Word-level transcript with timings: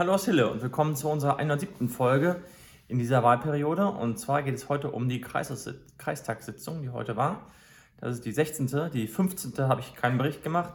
Hallo 0.00 0.14
aus 0.14 0.24
Hille 0.24 0.50
und 0.50 0.62
willkommen 0.62 0.96
zu 0.96 1.10
unserer 1.10 1.36
107. 1.36 1.90
Folge 1.90 2.42
in 2.88 2.98
dieser 2.98 3.22
Wahlperiode. 3.22 3.86
Und 3.86 4.18
zwar 4.18 4.42
geht 4.42 4.54
es 4.54 4.70
heute 4.70 4.90
um 4.92 5.10
die 5.10 5.20
Kreistagssitzung, 5.20 6.80
die 6.80 6.88
heute 6.88 7.18
war. 7.18 7.50
Das 7.98 8.14
ist 8.14 8.24
die 8.24 8.32
16. 8.32 8.90
Die 8.94 9.06
15. 9.06 9.52
habe 9.68 9.82
ich 9.82 9.94
keinen 9.94 10.16
Bericht 10.16 10.42
gemacht, 10.42 10.72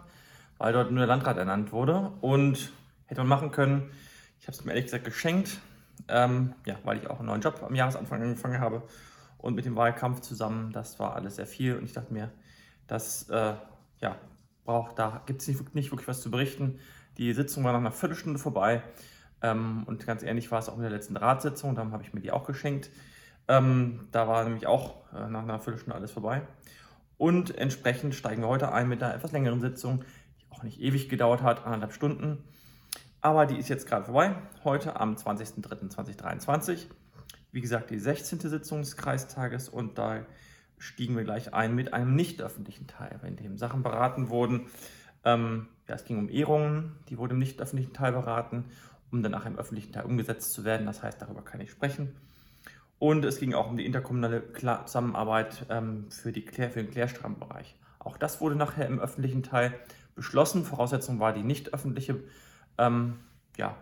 weil 0.60 0.74
dort 0.74 0.92
nur 0.92 1.00
der 1.00 1.08
Landrat 1.08 1.38
ernannt 1.38 1.72
wurde. 1.72 2.12
Und 2.22 2.72
hätte 3.08 3.22
man 3.22 3.28
machen 3.28 3.50
können, 3.50 3.90
ich 4.40 4.46
habe 4.46 4.56
es 4.56 4.64
mir 4.64 4.74
ehrlich 4.74 4.86
gesagt 4.86 5.06
geschenkt, 5.06 5.58
ähm, 6.08 6.54
ja, 6.68 6.76
weil 6.84 7.00
ich 7.00 7.10
auch 7.10 7.18
einen 7.18 7.30
neuen 7.30 7.42
Job 7.42 7.64
am 7.64 7.74
Jahresanfang 7.74 8.22
angefangen 8.22 8.60
habe. 8.60 8.84
Und 9.40 9.56
mit 9.56 9.66
dem 9.66 9.76
Wahlkampf 9.76 10.22
zusammen, 10.22 10.72
das 10.72 11.00
war 11.00 11.16
alles 11.16 11.38
sehr 11.38 11.48
viel. 11.48 11.76
Und 11.78 11.86
ich 11.86 11.94
dachte 11.94 12.14
mir, 12.14 12.30
das 12.86 13.28
äh, 13.30 13.56
ja, 14.02 14.18
braucht, 14.66 15.00
da 15.00 15.24
gibt 15.26 15.42
es 15.42 15.48
nicht, 15.48 15.74
nicht 15.74 15.92
wirklich 15.92 16.08
was 16.08 16.22
zu 16.22 16.30
berichten. 16.30 16.78
Die 17.18 17.34
Sitzung 17.34 17.64
war 17.64 17.72
nach 17.72 17.80
einer 17.80 17.92
Viertelstunde 17.92 18.38
vorbei. 18.38 18.84
Ähm, 19.42 19.84
und 19.86 20.06
ganz 20.06 20.24
ähnlich 20.24 20.52
war 20.52 20.60
es 20.60 20.70
auch 20.70 20.76
mit 20.76 20.86
der 20.86 20.92
letzten 20.92 21.18
Ratssitzung, 21.18 21.76
darum 21.76 21.92
habe 21.92 22.04
ich 22.04 22.14
mir 22.14 22.22
die 22.22 22.32
auch 22.32 22.46
geschenkt. 22.46 22.90
Ähm, 23.48 24.08
da 24.12 24.28
war 24.28 24.44
nämlich 24.44 24.68
auch 24.68 24.96
äh, 25.14 25.30
nach 25.30 25.44
einer 25.44 25.60
Viertelstunde 25.60 25.96
alles 25.96 26.12
vorbei. 26.12 26.42
Und 27.18 27.58
entsprechend 27.58 28.16
steigen 28.16 28.42
wir 28.42 28.48
heute 28.48 28.72
ein 28.72 28.90
mit 28.90 29.02
einer 29.02 29.14
etwas 29.14 29.32
längeren 29.32 29.62
Sitzung, 29.62 30.04
die 30.42 30.52
auch 30.52 30.64
nicht 30.64 30.82
ewig 30.82 31.10
gedauert 31.10 31.42
hat, 31.42 31.66
anderthalb 31.66 31.94
Stunden. 31.94 32.44
Aber 33.22 33.46
die 33.46 33.58
ist 33.58 33.70
jetzt 33.70 33.88
gerade 33.88 34.06
vorbei, 34.06 34.36
heute 34.64 35.00
am 35.00 35.16
20.03.2023. 35.16 36.88
Wie 37.52 37.62
gesagt, 37.62 37.90
die 37.90 38.00
16. 38.00 38.40
Sitzung 38.40 38.82
des 38.82 38.98
Kreistages 38.98 39.70
und 39.70 39.98
da 39.98 40.26
stiegen 40.78 41.16
wir 41.16 41.24
gleich 41.24 41.54
ein 41.54 41.74
mit 41.74 41.94
einem 41.94 42.16
nicht 42.16 42.42
öffentlichen 42.42 42.88
Teil, 42.88 43.20
in 43.26 43.38
dem 43.38 43.58
Sachen 43.58 43.82
beraten 43.82 44.30
wurden. 44.30 44.68
Ähm, 45.24 45.68
ja, 45.88 45.96
es 45.96 46.04
ging 46.04 46.20
um 46.20 46.30
Ehrungen, 46.30 46.98
die 47.10 47.18
wurden 47.18 47.34
im 47.34 47.40
nicht 47.40 47.62
öffentlichen 47.62 47.94
Teil 47.94 48.12
beraten 48.12 48.66
um 49.16 49.24
danach 49.24 49.46
im 49.46 49.58
öffentlichen 49.58 49.94
Teil 49.94 50.06
umgesetzt 50.06 50.52
zu 50.52 50.66
werden. 50.66 50.86
Das 50.86 51.02
heißt, 51.02 51.22
darüber 51.22 51.42
kann 51.42 51.62
ich 51.62 51.72
sprechen. 51.72 52.16
Und 53.00 53.24
es 53.26 53.40
ging 53.40 53.54
auch 53.54 53.70
um 53.70 53.78
die 53.78 53.86
interkommunale 53.86 54.44
Zusammenarbeit 54.86 55.66
ähm, 55.70 56.10
für, 56.10 56.32
die 56.32 56.44
Klär, 56.44 56.70
für 56.70 56.84
den 56.84 56.92
Klärstrahlenbereich. 56.92 57.76
Auch 58.00 58.18
das 58.18 58.42
wurde 58.42 58.56
nachher 58.56 58.88
im 58.88 59.00
öffentlichen 59.00 59.44
Teil 59.44 59.74
beschlossen. 60.16 60.64
Voraussetzung 60.64 61.20
war 61.20 61.34
die 61.34 61.44
nicht 61.44 61.74
öffentliche, 61.74 62.24
ähm, 62.78 63.20
ja, 63.58 63.76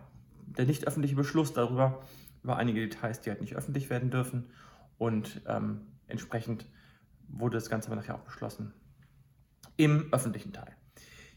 der 0.46 0.66
nicht 0.66 0.88
öffentliche 0.88 1.16
Beschluss 1.16 1.54
darüber, 1.54 2.04
über 2.44 2.58
einige 2.58 2.82
Details, 2.82 3.22
die 3.22 3.30
halt 3.30 3.42
nicht 3.42 3.56
öffentlich 3.56 3.90
werden 3.90 4.12
dürfen. 4.12 4.52
Und 4.98 5.42
ähm, 5.48 5.82
entsprechend 6.08 6.66
wurde 7.28 7.58
das 7.58 7.70
Ganze 7.70 7.94
nachher 7.94 8.16
auch 8.16 8.24
beschlossen 8.24 8.74
im 9.78 10.14
öffentlichen 10.14 10.54
Teil. 10.54 10.76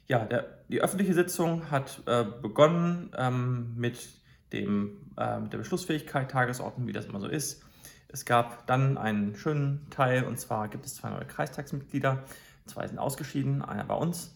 Ja, 0.09 0.25
der, 0.25 0.47
die 0.69 0.81
öffentliche 0.81 1.15
Sitzung 1.15 1.71
hat 1.71 2.03
äh, 2.07 2.25
begonnen 2.41 3.11
ähm, 3.17 3.75
mit, 3.77 4.09
dem, 4.53 4.99
äh, 5.17 5.41
mit 5.41 5.53
der 5.53 5.59
Beschlussfähigkeit, 5.59 6.31
Tagesordnung, 6.31 6.87
wie 6.87 6.93
das 6.93 7.07
immer 7.07 7.21
so 7.21 7.27
ist. 7.27 7.65
Es 8.09 8.25
gab 8.25 8.67
dann 8.67 8.99
einen 8.99 9.34
schönen 9.34 9.89
Teil, 9.91 10.25
und 10.25 10.39
zwar 10.39 10.69
gibt 10.69 10.87
es 10.87 10.95
zwei 10.95 11.11
neue 11.11 11.25
Kreistagsmitglieder. 11.25 12.23
Zwei 12.67 12.87
sind 12.87 12.99
ausgeschieden, 12.99 13.62
einer 13.62 13.84
bei 13.84 13.95
uns. 13.95 14.33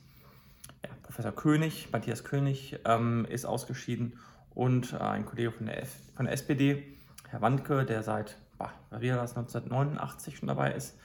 Ja, 0.84 0.90
Professor 1.02 1.32
König, 1.32 1.88
Matthias 1.92 2.24
König, 2.24 2.80
ähm, 2.84 3.26
ist 3.28 3.44
ausgeschieden 3.44 4.18
und 4.54 4.92
äh, 4.92 4.96
ein 4.96 5.24
Kollege 5.24 5.52
von 5.52 5.66
der, 5.66 5.82
F, 5.82 5.94
von 6.16 6.26
der 6.26 6.34
SPD, 6.34 6.96
Herr 7.28 7.42
Wandke, 7.42 7.84
der 7.84 8.02
seit, 8.02 8.36
bah, 8.58 8.72
wie 8.98 9.08
das 9.08 9.36
1989 9.36 10.36
schon 10.36 10.48
dabei 10.48 10.72
ist, 10.72 10.98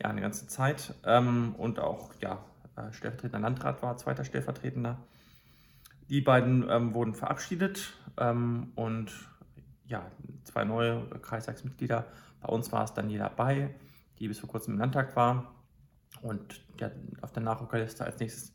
ja, 0.00 0.10
eine 0.10 0.20
ganze 0.20 0.46
Zeit 0.46 0.94
ähm, 1.04 1.54
und 1.56 1.80
auch 1.80 2.12
ja, 2.20 2.38
stellvertretender 2.92 3.40
Landrat 3.40 3.82
war, 3.82 3.96
zweiter 3.96 4.24
Stellvertretender. 4.24 4.98
Die 6.08 6.20
beiden 6.20 6.68
ähm, 6.68 6.94
wurden 6.94 7.14
verabschiedet 7.14 7.94
ähm, 8.16 8.72
und 8.74 9.12
ja, 9.86 10.06
zwei 10.44 10.64
neue 10.64 11.06
Kreistagsmitglieder. 11.20 12.06
Bei 12.40 12.48
uns 12.48 12.70
war 12.72 12.84
es 12.84 12.94
Daniela 12.94 13.28
Bay, 13.28 13.74
die 14.18 14.28
bis 14.28 14.38
vor 14.38 14.48
kurzem 14.48 14.74
im 14.74 14.80
Landtag 14.80 15.16
war 15.16 15.54
und 16.22 16.62
ja, 16.78 16.90
auf 17.22 17.32
der 17.32 17.42
Nachrückerliste 17.42 18.04
als 18.04 18.18
nächstes 18.18 18.54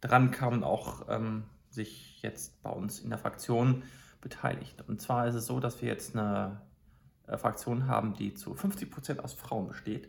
dran 0.00 0.30
kam 0.30 0.54
und 0.54 0.64
auch 0.64 1.06
ähm, 1.08 1.44
sich 1.70 2.22
jetzt 2.22 2.62
bei 2.62 2.70
uns 2.70 3.00
in 3.00 3.10
der 3.10 3.18
Fraktion 3.18 3.82
beteiligt. 4.20 4.84
Und 4.88 5.00
zwar 5.00 5.26
ist 5.26 5.34
es 5.34 5.46
so, 5.46 5.60
dass 5.60 5.80
wir 5.80 5.88
jetzt 5.88 6.16
eine 6.16 6.60
äh, 7.26 7.36
Fraktion 7.36 7.86
haben, 7.86 8.14
die 8.14 8.34
zu 8.34 8.54
50 8.54 8.90
Prozent 8.90 9.24
aus 9.24 9.34
Frauen 9.34 9.68
besteht 9.68 10.08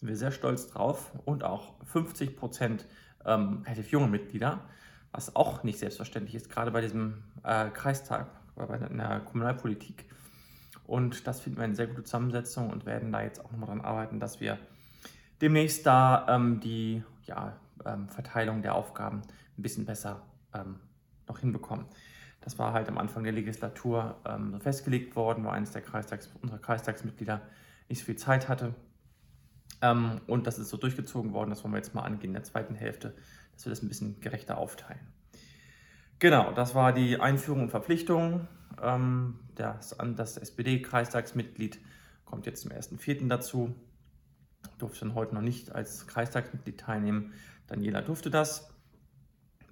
sind 0.00 0.08
wir 0.08 0.16
sehr 0.16 0.30
stolz 0.30 0.66
drauf 0.68 1.12
und 1.26 1.44
auch 1.44 1.74
50 1.84 2.34
Prozent 2.34 2.86
ähm, 3.26 3.62
relativ 3.66 3.90
junge 3.90 4.08
Mitglieder, 4.08 4.60
was 5.12 5.36
auch 5.36 5.62
nicht 5.62 5.78
selbstverständlich 5.78 6.34
ist, 6.34 6.48
gerade 6.48 6.70
bei 6.70 6.80
diesem 6.80 7.22
äh, 7.42 7.68
Kreistag, 7.68 8.28
bei 8.56 8.78
der 8.78 9.20
Kommunalpolitik. 9.20 10.06
Und 10.86 11.26
das 11.26 11.40
finden 11.40 11.58
wir 11.58 11.64
eine 11.64 11.74
sehr 11.74 11.86
gute 11.86 12.02
Zusammensetzung 12.02 12.70
und 12.70 12.86
werden 12.86 13.12
da 13.12 13.20
jetzt 13.20 13.44
auch 13.44 13.50
nochmal 13.52 13.66
daran 13.66 13.82
arbeiten, 13.82 14.20
dass 14.20 14.40
wir 14.40 14.58
demnächst 15.42 15.84
da 15.84 16.26
ähm, 16.30 16.60
die 16.60 17.04
ja, 17.26 17.54
ähm, 17.84 18.08
Verteilung 18.08 18.62
der 18.62 18.76
Aufgaben 18.76 19.20
ein 19.58 19.62
bisschen 19.62 19.84
besser 19.84 20.22
ähm, 20.54 20.76
noch 21.28 21.40
hinbekommen. 21.40 21.84
Das 22.40 22.58
war 22.58 22.72
halt 22.72 22.88
am 22.88 22.96
Anfang 22.96 23.22
der 23.22 23.34
Legislatur 23.34 24.16
ähm, 24.24 24.58
festgelegt 24.62 25.14
worden, 25.14 25.44
weil 25.44 25.52
eines 25.52 25.72
der 25.72 25.82
Kreistags, 25.82 26.30
unserer 26.40 26.58
Kreistagsmitglieder 26.58 27.42
nicht 27.90 27.98
so 27.98 28.06
viel 28.06 28.16
Zeit 28.16 28.48
hatte 28.48 28.74
ähm, 29.82 30.20
und 30.26 30.46
das 30.46 30.58
ist 30.58 30.68
so 30.68 30.76
durchgezogen 30.76 31.32
worden, 31.32 31.50
das 31.50 31.62
wollen 31.64 31.72
wir 31.72 31.78
jetzt 31.78 31.94
mal 31.94 32.02
angehen 32.02 32.30
in 32.30 32.34
der 32.34 32.44
zweiten 32.44 32.74
Hälfte, 32.74 33.14
dass 33.54 33.66
wir 33.66 33.70
das 33.70 33.82
ein 33.82 33.88
bisschen 33.88 34.20
gerechter 34.20 34.58
aufteilen. 34.58 35.00
Genau, 36.18 36.52
das 36.52 36.74
war 36.74 36.92
die 36.92 37.18
Einführung 37.18 37.62
und 37.62 37.70
Verpflichtung. 37.70 38.46
Ähm, 38.82 39.38
das, 39.54 39.96
das 40.16 40.36
SPD-Kreistagsmitglied 40.36 41.80
kommt 42.26 42.46
jetzt 42.46 42.62
zum 42.62 42.72
1.4. 42.72 43.26
dazu. 43.28 43.74
Durfte 44.78 45.00
dann 45.00 45.14
heute 45.14 45.34
noch 45.34 45.42
nicht 45.42 45.74
als 45.74 46.06
Kreistagsmitglied 46.06 46.78
teilnehmen. 46.78 47.32
Daniela 47.66 48.02
durfte 48.02 48.30
das, 48.30 48.68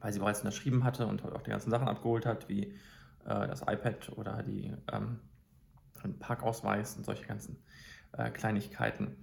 weil 0.00 0.12
sie 0.12 0.20
bereits 0.20 0.40
unterschrieben 0.40 0.84
hatte 0.84 1.06
und 1.06 1.22
auch 1.22 1.42
die 1.42 1.50
ganzen 1.50 1.70
Sachen 1.70 1.88
abgeholt 1.88 2.24
hat, 2.24 2.48
wie 2.48 2.64
äh, 3.24 3.46
das 3.46 3.62
iPad 3.62 4.10
oder 4.16 4.42
die 4.42 4.72
ähm, 4.90 5.20
Parkausweis 6.18 6.96
und 6.96 7.04
solche 7.04 7.26
ganzen 7.26 7.62
äh, 8.12 8.30
Kleinigkeiten. 8.30 9.16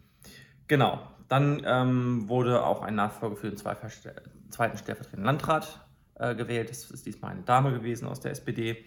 Genau, 0.67 0.99
dann 1.27 1.61
ähm, 1.65 2.27
wurde 2.27 2.63
auch 2.65 2.81
ein 2.81 2.95
Nachfolger 2.95 3.35
für 3.35 3.49
den 3.49 3.57
zweiten 3.57 3.87
stellvertretenden 3.89 5.23
Landrat 5.23 5.85
äh, 6.15 6.35
gewählt. 6.35 6.69
Das 6.69 6.89
ist 6.91 7.05
diesmal 7.05 7.31
eine 7.31 7.43
Dame 7.43 7.71
gewesen 7.71 8.07
aus 8.07 8.19
der 8.19 8.31
SPD. 8.31 8.83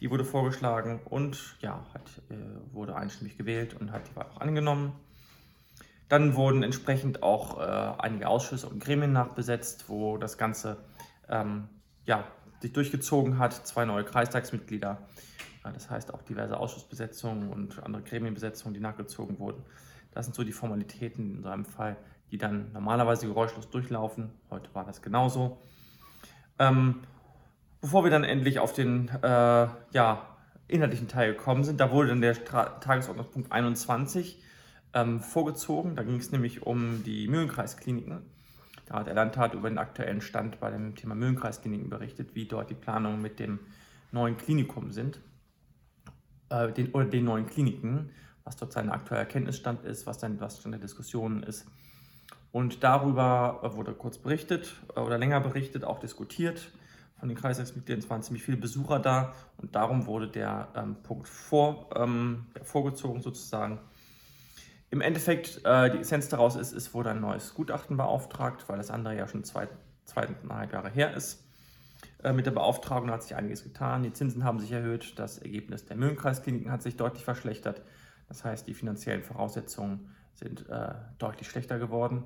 Die 0.00 0.10
wurde 0.10 0.24
vorgeschlagen 0.24 1.00
und 1.04 1.56
ja, 1.60 1.84
hat, 1.94 2.22
äh, 2.30 2.34
wurde 2.74 2.96
einstimmig 2.96 3.38
gewählt 3.38 3.74
und 3.74 3.92
hat 3.92 4.08
die 4.08 4.16
Wahl 4.16 4.26
auch 4.26 4.40
angenommen. 4.40 4.92
Dann 6.08 6.36
wurden 6.36 6.62
entsprechend 6.62 7.22
auch 7.22 7.58
äh, 7.58 7.62
einige 7.98 8.28
Ausschüsse 8.28 8.68
und 8.68 8.82
Gremien 8.82 9.12
nachbesetzt, 9.12 9.88
wo 9.88 10.18
das 10.18 10.38
Ganze 10.38 10.76
ähm, 11.28 11.68
ja, 12.04 12.24
sich 12.60 12.72
durchgezogen 12.72 13.38
hat. 13.38 13.52
Zwei 13.66 13.84
neue 13.84 14.04
Kreistagsmitglieder, 14.04 14.98
das 15.62 15.90
heißt 15.90 16.14
auch 16.14 16.22
diverse 16.22 16.58
Ausschussbesetzungen 16.58 17.48
und 17.48 17.82
andere 17.82 18.02
Gremienbesetzungen, 18.02 18.74
die 18.74 18.80
nachgezogen 18.80 19.38
wurden. 19.38 19.64
Das 20.16 20.24
sind 20.24 20.34
so 20.34 20.44
die 20.44 20.52
Formalitäten 20.52 21.36
in 21.36 21.42
so 21.42 21.50
einem 21.50 21.66
Fall, 21.66 21.98
die 22.30 22.38
dann 22.38 22.72
normalerweise 22.72 23.26
geräuschlos 23.26 23.68
durchlaufen. 23.68 24.30
Heute 24.48 24.74
war 24.74 24.86
das 24.86 25.02
genauso. 25.02 25.58
Ähm, 26.58 27.02
bevor 27.82 28.02
wir 28.02 28.10
dann 28.10 28.24
endlich 28.24 28.58
auf 28.58 28.72
den 28.72 29.08
äh, 29.08 29.68
ja, 29.92 30.36
inhaltlichen 30.68 31.06
Teil 31.06 31.34
gekommen 31.34 31.64
sind, 31.64 31.80
da 31.80 31.92
wurde 31.92 32.08
dann 32.08 32.22
der 32.22 32.32
Stra 32.32 32.64
Tagesordnungspunkt 32.80 33.52
21 33.52 34.42
ähm, 34.94 35.20
vorgezogen. 35.20 35.96
Da 35.96 36.02
ging 36.02 36.16
es 36.16 36.32
nämlich 36.32 36.62
um 36.62 37.04
die 37.04 37.28
Mühlenkreiskliniken. 37.28 38.22
Da 38.86 38.94
hat 39.00 39.08
der 39.08 39.14
Landtat 39.14 39.52
über 39.52 39.68
den 39.68 39.76
aktuellen 39.76 40.22
Stand 40.22 40.60
bei 40.60 40.70
dem 40.70 40.94
Thema 40.94 41.14
Mühlenkreiskliniken 41.14 41.90
berichtet, 41.90 42.34
wie 42.34 42.46
dort 42.46 42.70
die 42.70 42.74
Planungen 42.74 43.20
mit 43.20 43.38
dem 43.38 43.58
neuen 44.12 44.38
Klinikum 44.38 44.92
sind, 44.92 45.20
äh, 46.48 46.72
den, 46.72 46.92
oder 46.92 47.04
den 47.04 47.26
neuen 47.26 47.44
Kliniken 47.44 48.12
was 48.46 48.56
dort 48.56 48.72
sein 48.72 48.88
aktueller 48.90 49.20
Erkenntnisstand 49.20 49.84
ist, 49.84 50.06
was 50.06 50.18
dann 50.18 50.40
was 50.40 50.60
Stand 50.60 50.74
der 50.74 50.80
Diskussionen 50.80 51.42
ist. 51.42 51.66
Und 52.52 52.82
darüber 52.82 53.60
wurde 53.74 53.92
kurz 53.92 54.16
berichtet 54.16 54.74
äh, 54.94 55.00
oder 55.00 55.18
länger 55.18 55.40
berichtet, 55.40 55.84
auch 55.84 55.98
diskutiert 55.98 56.72
von 57.18 57.28
den 57.28 57.36
Kreistagsmitgliedern. 57.36 58.02
Es 58.02 58.08
waren 58.08 58.22
ziemlich 58.22 58.44
viele 58.44 58.56
Besucher 58.56 58.98
da 58.98 59.34
und 59.58 59.74
darum 59.74 60.06
wurde 60.06 60.28
der 60.28 60.68
ähm, 60.74 60.96
Punkt 61.02 61.28
vor, 61.28 61.90
ähm, 61.94 62.46
vorgezogen 62.62 63.20
sozusagen. 63.20 63.80
Im 64.90 65.00
Endeffekt, 65.00 65.60
äh, 65.64 65.90
die 65.90 65.98
Essenz 65.98 66.28
daraus 66.28 66.56
ist, 66.56 66.72
es 66.72 66.94
wurde 66.94 67.10
ein 67.10 67.20
neues 67.20 67.52
Gutachten 67.52 67.96
beauftragt, 67.96 68.68
weil 68.68 68.78
das 68.78 68.90
andere 68.90 69.16
ja 69.16 69.26
schon 69.26 69.44
zwei, 69.44 69.68
zweieinhalb 70.04 70.72
Jahre 70.72 70.90
her 70.90 71.14
ist. 71.14 71.42
Äh, 72.22 72.32
mit 72.32 72.46
der 72.46 72.52
Beauftragung 72.52 73.10
hat 73.10 73.22
sich 73.22 73.34
einiges 73.34 73.64
getan. 73.64 74.04
Die 74.04 74.12
Zinsen 74.12 74.44
haben 74.44 74.60
sich 74.60 74.70
erhöht, 74.70 75.18
das 75.18 75.38
Ergebnis 75.38 75.84
der 75.86 75.96
Mühlenkreiskliniken 75.96 76.70
hat 76.70 76.82
sich 76.82 76.96
deutlich 76.96 77.24
verschlechtert. 77.24 77.82
Das 78.28 78.44
heißt, 78.44 78.66
die 78.66 78.74
finanziellen 78.74 79.22
Voraussetzungen 79.22 80.10
sind 80.34 80.68
äh, 80.68 80.94
deutlich 81.18 81.48
schlechter 81.48 81.78
geworden. 81.78 82.24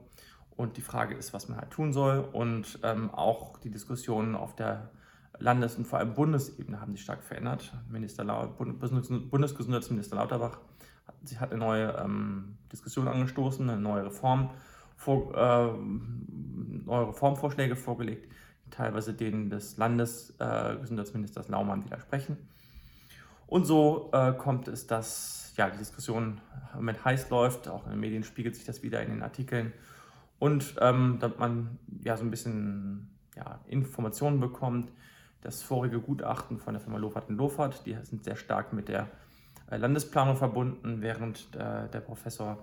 Und 0.56 0.76
die 0.76 0.82
Frage 0.82 1.14
ist, 1.14 1.32
was 1.32 1.48
man 1.48 1.58
halt 1.58 1.70
tun 1.70 1.92
soll. 1.92 2.18
Und 2.32 2.80
ähm, 2.82 3.10
auch 3.10 3.58
die 3.58 3.70
Diskussionen 3.70 4.34
auf 4.34 4.54
der 4.56 4.90
Landes- 5.38 5.76
und 5.76 5.86
vor 5.86 5.98
allem 5.98 6.14
Bundesebene 6.14 6.80
haben 6.80 6.92
sich 6.92 7.02
stark 7.02 7.22
verändert. 7.22 7.72
Minister 7.88 8.24
Bundesgesundheitsminister 8.24 10.16
Lauterbach 10.16 10.58
hat, 11.06 11.40
hat 11.40 11.50
eine 11.50 11.60
neue 11.60 11.96
ähm, 11.98 12.58
Diskussion 12.70 13.08
angestoßen, 13.08 13.68
eine 13.68 13.80
neue 13.80 14.06
Reform, 14.06 14.50
vor, 14.96 15.34
äh, 15.34 15.72
neue 16.84 17.08
Reformvorschläge 17.08 17.74
vorgelegt, 17.74 18.30
die 18.66 18.70
teilweise 18.70 19.14
denen 19.14 19.48
des 19.48 19.78
Landesgesundheitsministers 19.78 21.48
äh, 21.48 21.52
Laumann 21.52 21.84
widersprechen. 21.86 22.36
Und 23.46 23.64
so 23.64 24.10
äh, 24.12 24.32
kommt 24.34 24.68
es, 24.68 24.86
dass 24.86 25.39
ja, 25.56 25.70
die 25.70 25.78
Diskussion 25.78 26.40
mit 26.78 27.04
heiß 27.04 27.30
läuft, 27.30 27.68
auch 27.68 27.84
in 27.84 27.92
den 27.92 28.00
Medien 28.00 28.24
spiegelt 28.24 28.54
sich 28.54 28.64
das 28.64 28.82
wieder 28.82 29.02
in 29.02 29.10
den 29.10 29.22
Artikeln 29.22 29.72
und 30.38 30.74
ähm, 30.80 31.18
dass 31.20 31.36
man 31.38 31.78
ja 32.02 32.16
so 32.16 32.24
ein 32.24 32.30
bisschen 32.30 33.10
ja, 33.36 33.60
Informationen 33.66 34.40
bekommt. 34.40 34.90
Das 35.42 35.62
vorige 35.62 36.00
Gutachten 36.00 36.58
von 36.58 36.74
der 36.74 36.82
Firma 36.82 36.98
Lofert 36.98 37.30
Lofert, 37.30 37.86
die 37.86 37.96
sind 38.02 38.24
sehr 38.24 38.36
stark 38.36 38.72
mit 38.72 38.88
der 38.88 39.08
äh, 39.70 39.76
Landesplanung 39.76 40.36
verbunden, 40.36 41.00
während 41.00 41.54
äh, 41.54 41.88
der 41.88 42.00
Professor, 42.00 42.58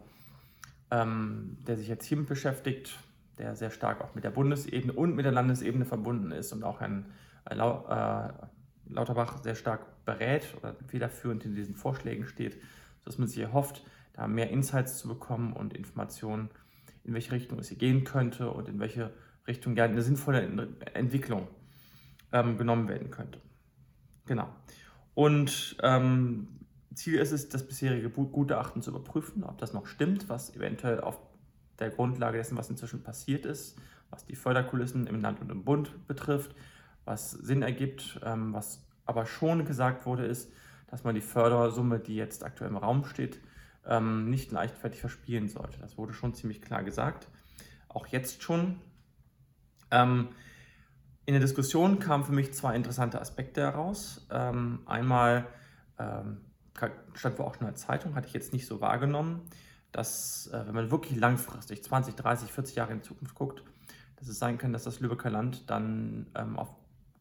ähm, 0.91 1.57
der 1.65 1.77
sich 1.77 1.87
jetzt 1.87 2.05
hiermit 2.05 2.27
beschäftigt, 2.27 2.97
der 3.37 3.55
sehr 3.55 3.71
stark 3.71 4.01
auch 4.01 4.13
mit 4.13 4.23
der 4.23 4.31
Bundesebene 4.31 4.93
und 4.93 5.15
mit 5.15 5.25
der 5.25 5.31
Landesebene 5.31 5.85
verbunden 5.85 6.31
ist 6.31 6.51
und 6.53 6.63
auch 6.63 6.81
Lau 7.49 7.85
äh, 7.89 8.29
Lauterbach 8.89 9.41
sehr 9.43 9.55
stark 9.55 10.05
berät 10.05 10.55
oder 10.57 10.75
federführend 10.87 11.45
in 11.45 11.55
diesen 11.55 11.75
Vorschlägen 11.75 12.25
steht, 12.25 12.57
sodass 12.99 13.17
man 13.17 13.27
sich 13.27 13.39
erhofft, 13.39 13.83
da 14.13 14.27
mehr 14.27 14.49
Insights 14.49 14.97
zu 14.97 15.07
bekommen 15.07 15.53
und 15.53 15.73
Informationen 15.73 16.49
in 17.03 17.13
welche 17.13 17.31
Richtung 17.31 17.59
es 17.59 17.69
hier 17.69 17.77
gehen 17.77 18.03
könnte 18.03 18.51
und 18.51 18.67
in 18.67 18.79
welche 18.79 19.13
Richtung 19.47 19.75
ja 19.77 19.85
eine 19.85 20.01
sinnvolle 20.01 20.41
Entwicklung 20.93 21.47
ähm, 22.33 22.57
genommen 22.57 22.89
werden 22.89 23.11
könnte. 23.11 23.39
Genau. 24.25 24.49
Und 25.13 25.77
ähm, 25.81 26.49
Ziel 26.93 27.15
ist 27.15 27.31
es, 27.31 27.47
das 27.47 27.65
bisherige 27.65 28.09
Gutachten 28.09 28.81
zu 28.81 28.91
überprüfen, 28.91 29.43
ob 29.43 29.57
das 29.57 29.73
noch 29.73 29.87
stimmt, 29.87 30.27
was 30.29 30.53
eventuell 30.53 30.99
auf 30.99 31.19
der 31.79 31.89
Grundlage 31.91 32.37
dessen, 32.37 32.57
was 32.57 32.69
inzwischen 32.69 33.03
passiert 33.03 33.45
ist, 33.45 33.79
was 34.09 34.25
die 34.25 34.35
Förderkulissen 34.35 35.07
im 35.07 35.21
Land 35.21 35.39
und 35.41 35.51
im 35.51 35.63
Bund 35.63 36.07
betrifft, 36.07 36.55
was 37.07 37.31
Sinn 37.31 37.61
ergibt, 37.61 38.19
ähm, 38.23 38.53
was 38.53 38.85
aber 39.05 39.25
schon 39.25 39.65
gesagt 39.65 40.05
wurde, 40.05 40.25
ist, 40.25 40.51
dass 40.87 41.03
man 41.03 41.15
die 41.15 41.21
Fördersumme, 41.21 41.99
die 41.99 42.15
jetzt 42.15 42.43
aktuell 42.43 42.69
im 42.69 42.77
Raum 42.77 43.05
steht, 43.05 43.39
ähm, 43.85 44.29
nicht 44.29 44.51
leichtfertig 44.51 44.99
verspielen 44.99 45.47
sollte. 45.47 45.79
Das 45.79 45.97
wurde 45.97 46.13
schon 46.13 46.33
ziemlich 46.33 46.61
klar 46.61 46.83
gesagt. 46.83 47.27
Auch 47.87 48.07
jetzt 48.07 48.43
schon. 48.43 48.79
Ähm, 49.91 50.29
in 51.25 51.33
der 51.33 51.41
Diskussion 51.41 51.99
kamen 51.99 52.23
für 52.23 52.33
mich 52.33 52.53
zwei 52.53 52.75
interessante 52.75 53.19
Aspekte 53.19 53.61
heraus. 53.61 54.27
Ähm, 54.29 54.79
einmal 54.85 55.45
ähm, 55.99 56.41
stand 57.13 57.39
wohl 57.39 57.45
auch 57.45 57.55
schon 57.55 57.67
in 57.67 57.73
der 57.73 57.75
Zeitung, 57.75 58.15
hatte 58.15 58.27
ich 58.27 58.33
jetzt 58.33 58.53
nicht 58.53 58.67
so 58.67 58.81
wahrgenommen, 58.81 59.41
dass, 59.91 60.47
äh, 60.53 60.67
wenn 60.67 60.75
man 60.75 60.91
wirklich 60.91 61.17
langfristig 61.17 61.83
20, 61.83 62.15
30, 62.15 62.51
40 62.51 62.75
Jahre 62.75 62.93
in 62.93 63.03
Zukunft 63.03 63.35
guckt, 63.35 63.63
dass 64.17 64.27
es 64.27 64.39
sein 64.39 64.57
kann, 64.57 64.73
dass 64.73 64.83
das 64.83 64.99
Lübecker 64.99 65.29
Land 65.29 65.69
dann 65.69 66.27
ähm, 66.35 66.57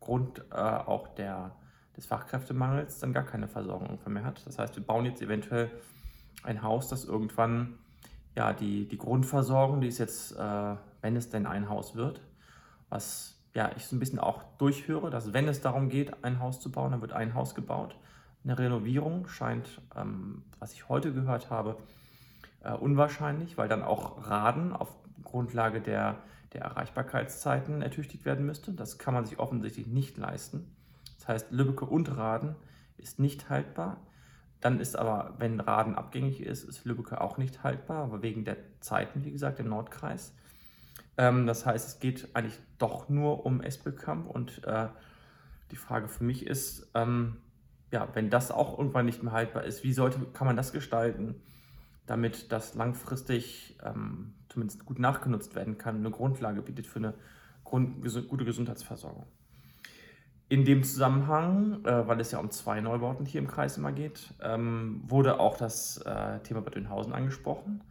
aufgrund 0.06 0.38
äh, 0.52 0.54
auch 0.54 1.08
der, 1.08 1.50
des 1.96 2.06
Fachkräftemangels 2.06 3.00
dann 3.00 3.12
gar 3.12 3.24
keine 3.24 3.48
Versorgung 3.48 3.98
mehr 4.06 4.24
hat. 4.24 4.46
Das 4.46 4.56
heißt, 4.56 4.76
wir 4.76 4.84
bauen 4.84 5.04
jetzt 5.04 5.20
eventuell 5.20 5.68
ein 6.44 6.62
Haus, 6.62 6.88
das 6.88 7.04
irgendwann, 7.04 7.74
ja, 8.36 8.52
die, 8.52 8.86
die 8.86 8.98
Grundversorgung, 8.98 9.80
die 9.80 9.88
ist 9.88 9.98
jetzt, 9.98 10.30
äh, 10.36 10.76
wenn 11.00 11.16
es 11.16 11.28
denn 11.30 11.44
ein 11.44 11.68
Haus 11.68 11.96
wird, 11.96 12.20
was 12.88 13.36
ja, 13.52 13.72
ich 13.76 13.86
so 13.86 13.96
ein 13.96 13.98
bisschen 13.98 14.20
auch 14.20 14.44
durchhöre, 14.58 15.10
dass 15.10 15.32
wenn 15.32 15.48
es 15.48 15.60
darum 15.60 15.88
geht, 15.88 16.22
ein 16.22 16.38
Haus 16.38 16.60
zu 16.60 16.70
bauen, 16.70 16.92
dann 16.92 17.00
wird 17.00 17.12
ein 17.12 17.34
Haus 17.34 17.56
gebaut. 17.56 17.96
Eine 18.44 18.58
Renovierung 18.60 19.26
scheint, 19.26 19.80
ähm, 19.96 20.44
was 20.60 20.72
ich 20.72 20.88
heute 20.88 21.12
gehört 21.12 21.50
habe, 21.50 21.78
äh, 22.62 22.74
unwahrscheinlich, 22.74 23.58
weil 23.58 23.66
dann 23.66 23.82
auch 23.82 24.30
Raden 24.30 24.72
auf 24.72 24.94
Grundlage 25.24 25.80
der, 25.80 26.18
der 26.56 26.64
Erreichbarkeitszeiten 26.64 27.82
ertüchtigt 27.82 28.24
werden 28.24 28.46
müsste. 28.46 28.72
Das 28.72 28.98
kann 28.98 29.14
man 29.14 29.26
sich 29.26 29.38
offensichtlich 29.38 29.86
nicht 29.86 30.16
leisten. 30.16 30.74
Das 31.18 31.28
heißt, 31.28 31.52
Lübbecke 31.52 31.84
und 31.84 32.16
Raden 32.16 32.56
ist 32.96 33.18
nicht 33.18 33.50
haltbar. 33.50 33.98
Dann 34.60 34.80
ist 34.80 34.96
aber, 34.96 35.34
wenn 35.38 35.60
Raden 35.60 35.94
abgängig 35.94 36.40
ist, 36.40 36.64
ist 36.64 36.84
Lübbecke 36.86 37.20
auch 37.20 37.36
nicht 37.36 37.62
haltbar, 37.62 38.04
aber 38.04 38.22
wegen 38.22 38.44
der 38.44 38.56
Zeiten, 38.80 39.24
wie 39.24 39.30
gesagt, 39.30 39.60
im 39.60 39.68
Nordkreis. 39.68 40.32
Ähm, 41.18 41.46
das 41.46 41.66
heißt, 41.66 41.86
es 41.86 42.00
geht 42.00 42.34
eigentlich 42.34 42.58
doch 42.78 43.08
nur 43.08 43.44
um 43.44 43.60
Espelkamp 43.60 44.26
und 44.26 44.64
äh, 44.64 44.88
die 45.70 45.76
Frage 45.76 46.08
für 46.08 46.24
mich 46.24 46.46
ist, 46.46 46.90
ähm, 46.94 47.36
ja, 47.92 48.08
wenn 48.14 48.30
das 48.30 48.50
auch 48.50 48.78
irgendwann 48.78 49.06
nicht 49.06 49.22
mehr 49.22 49.32
haltbar 49.32 49.64
ist, 49.64 49.84
wie 49.84 49.92
sollte, 49.92 50.20
kann 50.32 50.46
man 50.46 50.56
das 50.56 50.72
gestalten, 50.72 51.34
damit 52.06 52.50
das 52.50 52.74
langfristig 52.74 53.78
ähm, 53.84 54.34
zumindest 54.56 54.86
gut 54.86 54.98
nachgenutzt 54.98 55.54
werden 55.54 55.76
kann, 55.76 55.96
eine 55.96 56.10
Grundlage 56.10 56.62
bietet 56.62 56.86
für 56.86 56.98
eine 56.98 57.14
Grund, 57.64 58.02
gute 58.28 58.44
Gesundheitsversorgung. 58.46 59.26
In 60.48 60.64
dem 60.64 60.82
Zusammenhang, 60.82 61.84
äh, 61.84 62.08
weil 62.08 62.20
es 62.20 62.30
ja 62.30 62.38
um 62.38 62.50
zwei 62.50 62.80
Neubauten 62.80 63.26
hier 63.26 63.40
im 63.40 63.48
Kreis 63.48 63.76
immer 63.76 63.92
geht, 63.92 64.32
ähm, 64.40 65.02
wurde 65.06 65.40
auch 65.40 65.58
das 65.58 65.98
äh, 65.98 66.38
Thema 66.40 66.62
Bad 66.62 66.76
Oeynhausen 66.76 67.12
angesprochen. 67.12 67.84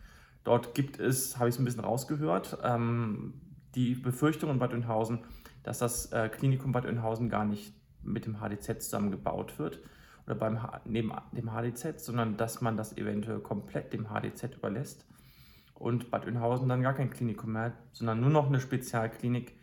Dort 0.43 0.73
gibt 0.73 0.99
es, 0.99 1.37
habe 1.37 1.49
ich 1.49 1.55
es 1.55 1.59
ein 1.59 1.65
bisschen 1.65 1.83
rausgehört, 1.83 2.57
ähm, 2.63 3.41
die 3.75 3.93
Befürchtung 3.93 4.49
in 4.49 4.57
Bad 4.57 4.73
Oeynhausen, 4.73 5.19
dass 5.63 5.79
das 5.79 6.11
äh, 6.13 6.29
Klinikum 6.29 6.71
Bad 6.71 6.85
Oeynhausen 6.85 7.29
gar 7.29 7.45
nicht 7.45 7.75
mit 8.01 8.25
dem 8.25 8.39
HDZ 8.41 8.81
zusammengebaut 8.81 9.59
wird 9.59 9.81
oder 10.25 10.35
beim 10.35 10.59
neben 10.85 11.11
dem 11.33 11.51
HDZ, 11.53 11.99
sondern 11.99 12.37
dass 12.37 12.61
man 12.61 12.77
das 12.77 12.97
eventuell 12.97 13.39
komplett 13.39 13.93
dem 13.93 14.09
HDZ 14.09 14.55
überlässt 14.55 15.05
und 15.75 16.09
Bad 16.09 16.25
Oeynhausen 16.25 16.67
dann 16.67 16.81
gar 16.81 16.93
kein 16.93 17.09
Klinikum 17.09 17.53
mehr 17.53 17.73
sondern 17.91 18.21
nur 18.21 18.29
noch 18.29 18.47
eine 18.47 18.59
Spezialklinik 18.59 19.53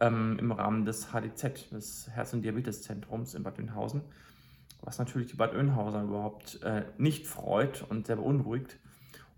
ähm, 0.00 0.36
im 0.40 0.52
Rahmen 0.52 0.84
des 0.84 1.12
HDZ, 1.12 1.70
des 1.72 2.08
Herz- 2.10 2.32
und 2.32 2.42
Diabeteszentrums 2.42 3.34
in 3.34 3.42
Bad 3.42 3.58
Oeynhausen, 3.58 4.02
was 4.82 4.98
natürlich 4.98 5.28
die 5.28 5.36
Bad 5.36 5.54
Oeynhauser 5.54 6.02
überhaupt 6.02 6.62
äh, 6.62 6.84
nicht 6.96 7.26
freut 7.26 7.84
und 7.88 8.06
sehr 8.06 8.16
beunruhigt 8.16 8.78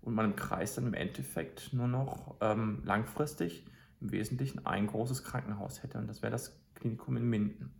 und 0.01 0.13
man 0.13 0.25
im 0.25 0.35
Kreis 0.35 0.75
dann 0.75 0.87
im 0.87 0.93
Endeffekt 0.93 1.73
nur 1.73 1.87
noch 1.87 2.35
ähm, 2.41 2.81
langfristig 2.85 3.65
im 3.99 4.11
Wesentlichen 4.11 4.65
ein 4.65 4.87
großes 4.87 5.23
Krankenhaus 5.23 5.83
hätte 5.83 5.97
und 5.97 6.07
das 6.07 6.21
wäre 6.21 6.31
das 6.31 6.59
Klinikum 6.75 7.17
in 7.17 7.29
Minden. 7.29 7.71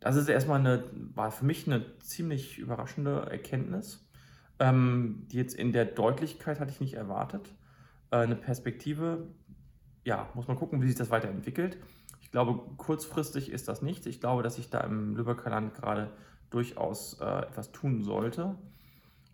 Das 0.00 0.16
ist 0.16 0.28
erstmal 0.28 0.60
eine, 0.60 0.84
war 1.14 1.30
für 1.30 1.44
mich 1.44 1.66
eine 1.66 1.98
ziemlich 1.98 2.58
überraschende 2.58 3.26
Erkenntnis, 3.30 4.04
ähm, 4.62 5.26
jetzt 5.30 5.54
in 5.54 5.72
der 5.72 5.84
Deutlichkeit 5.84 6.60
hatte 6.60 6.70
ich 6.70 6.80
nicht 6.80 6.94
erwartet. 6.94 7.52
Äh, 8.12 8.18
eine 8.18 8.36
Perspektive, 8.36 9.26
ja, 10.04 10.28
muss 10.34 10.46
man 10.46 10.56
gucken, 10.56 10.80
wie 10.80 10.86
sich 10.86 10.94
das 10.94 11.10
weiterentwickelt. 11.10 11.78
Ich 12.20 12.30
glaube, 12.30 12.62
kurzfristig 12.76 13.50
ist 13.50 13.66
das 13.66 13.82
nichts. 13.82 14.06
Ich 14.06 14.20
glaube, 14.20 14.44
dass 14.44 14.54
sich 14.54 14.70
da 14.70 14.80
im 14.82 15.16
Lübecker 15.16 15.50
Land 15.50 15.74
gerade 15.74 16.12
durchaus 16.50 17.14
äh, 17.20 17.24
etwas 17.24 17.72
tun 17.72 18.04
sollte, 18.04 18.54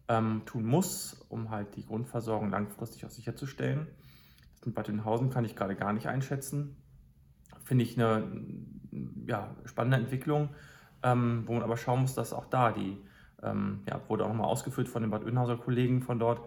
ähm, 0.08 0.42
tun 0.46 0.64
muss, 0.64 1.26
um 1.28 1.50
halt 1.50 1.76
die 1.76 1.84
Grundversorgung 1.84 2.48
langfristig 2.48 3.04
auch 3.04 3.10
sicherzustellen. 3.10 3.86
Das 4.56 4.66
in 4.66 4.72
Bad 4.72 4.88
Dünhausen 4.88 5.28
kann 5.28 5.44
ich 5.44 5.54
gerade 5.54 5.76
gar 5.76 5.92
nicht 5.92 6.06
einschätzen. 6.06 6.74
Finde 7.64 7.84
ich 7.84 7.98
eine 7.98 8.24
ja, 9.26 9.54
spannende 9.66 9.98
Entwicklung, 9.98 10.48
ähm, 11.02 11.42
wo 11.44 11.52
man 11.52 11.62
aber 11.62 11.76
schauen 11.76 12.00
muss, 12.00 12.14
dass 12.14 12.32
auch 12.32 12.46
da 12.46 12.72
die, 12.72 12.96
ähm, 13.42 13.80
ja, 13.88 14.00
wurde 14.08 14.24
auch 14.24 14.28
nochmal 14.28 14.48
ausgeführt 14.48 14.88
von 14.88 15.02
den 15.02 15.10
Bad 15.10 15.24
Oeynhauser 15.24 15.56
Kollegen 15.56 16.02
von 16.02 16.18
dort, 16.18 16.40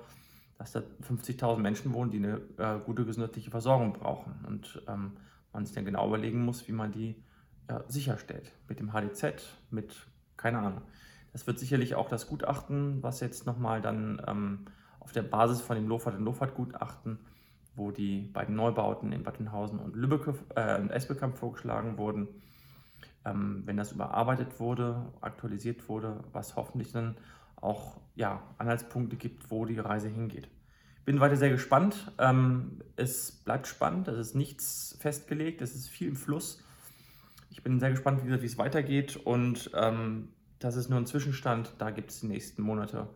dass 0.58 0.74
da 0.74 0.82
50.000 1.08 1.58
Menschen 1.58 1.94
wohnen, 1.94 2.12
die 2.12 2.18
eine 2.18 2.42
äh, 2.58 2.80
gute 2.86 3.06
gesundheitliche 3.06 3.50
Versorgung 3.50 3.94
brauchen. 3.94 4.34
Und 4.48 4.82
ähm, 4.88 5.14
man 5.54 5.66
sich 5.66 5.76
dann 5.76 5.86
genau 5.86 6.08
überlegen 6.08 6.44
muss, 6.44 6.68
wie 6.68 6.74
man 6.74 6.92
die 6.92 7.16
ja, 7.70 7.84
sicherstellt. 7.88 8.52
Mit 8.68 8.80
dem 8.80 8.94
HDZ, 8.94 9.34
mit, 9.70 10.08
keine 10.38 10.60
Ahnung. 10.60 10.82
Das 11.34 11.48
wird 11.48 11.60
sicherlich 11.60 11.96
auch 11.96 12.10
das 12.10 12.28
Gutachten, 12.28 13.02
was 13.02 13.22
jetzt 13.22 13.46
nochmal 13.46 13.82
dann 13.82 14.22
ähm, 14.28 14.66
auf 15.00 15.12
der 15.12 15.24
Basis 15.24 15.62
von 15.62 15.76
dem 15.76 15.88
Lofert- 15.88 16.16
und 16.16 16.26
Lofert-Gutachten, 16.26 17.20
wo 17.76 17.92
die 17.92 18.30
beiden 18.34 18.56
Neubauten 18.56 19.14
in 19.14 19.24
Battenhausen 19.24 19.80
und 19.80 19.96
Lübbecke 19.96 20.36
äh, 20.56 20.80
und 20.80 20.92
Espelkamp 20.92 21.38
vorgeschlagen 21.38 21.98
wurden, 21.98 22.28
ähm, 23.26 23.64
wenn 23.66 23.78
das 23.78 23.92
überarbeitet 23.92 24.60
wurde, 24.60 25.12
aktualisiert 25.22 25.88
wurde, 25.90 26.24
was 26.32 26.56
hoffentlich 26.56 26.92
dann 26.92 27.18
auch 27.56 28.00
ja, 28.16 28.42
Anhaltspunkte 28.58 29.16
gibt, 29.16 29.52
wo 29.52 29.66
die 29.66 29.80
Reise 29.80 30.10
hingeht. 30.10 30.50
Bin 31.06 31.20
weiter 31.20 31.36
sehr 31.36 31.50
gespannt. 31.50 32.12
Ähm, 32.18 32.82
es 32.96 33.32
bleibt 33.32 33.68
spannend, 33.68 34.08
es 34.08 34.18
ist 34.18 34.36
nichts 34.36 34.98
festgelegt, 35.00 35.62
es 35.62 35.76
ist 35.76 35.88
viel 35.88 36.10
im 36.10 36.16
Fluss. 36.16 36.64
Ich 37.50 37.64
bin 37.64 37.80
sehr 37.80 37.92
gespannt, 37.92 38.22
wie, 38.26 38.46
es 38.46 38.58
weitergeht 38.58 39.18
und 39.18 39.72
ähm, 39.76 40.30
das 40.60 40.76
ist 40.76 40.90
nur 40.90 41.00
ein 41.00 41.06
Zwischenstand, 41.06 41.74
da 41.80 41.90
gibt 41.92 42.12
es 42.12 42.22
die 42.22 42.28
nächsten 42.28 42.62
Monate. 42.62 43.10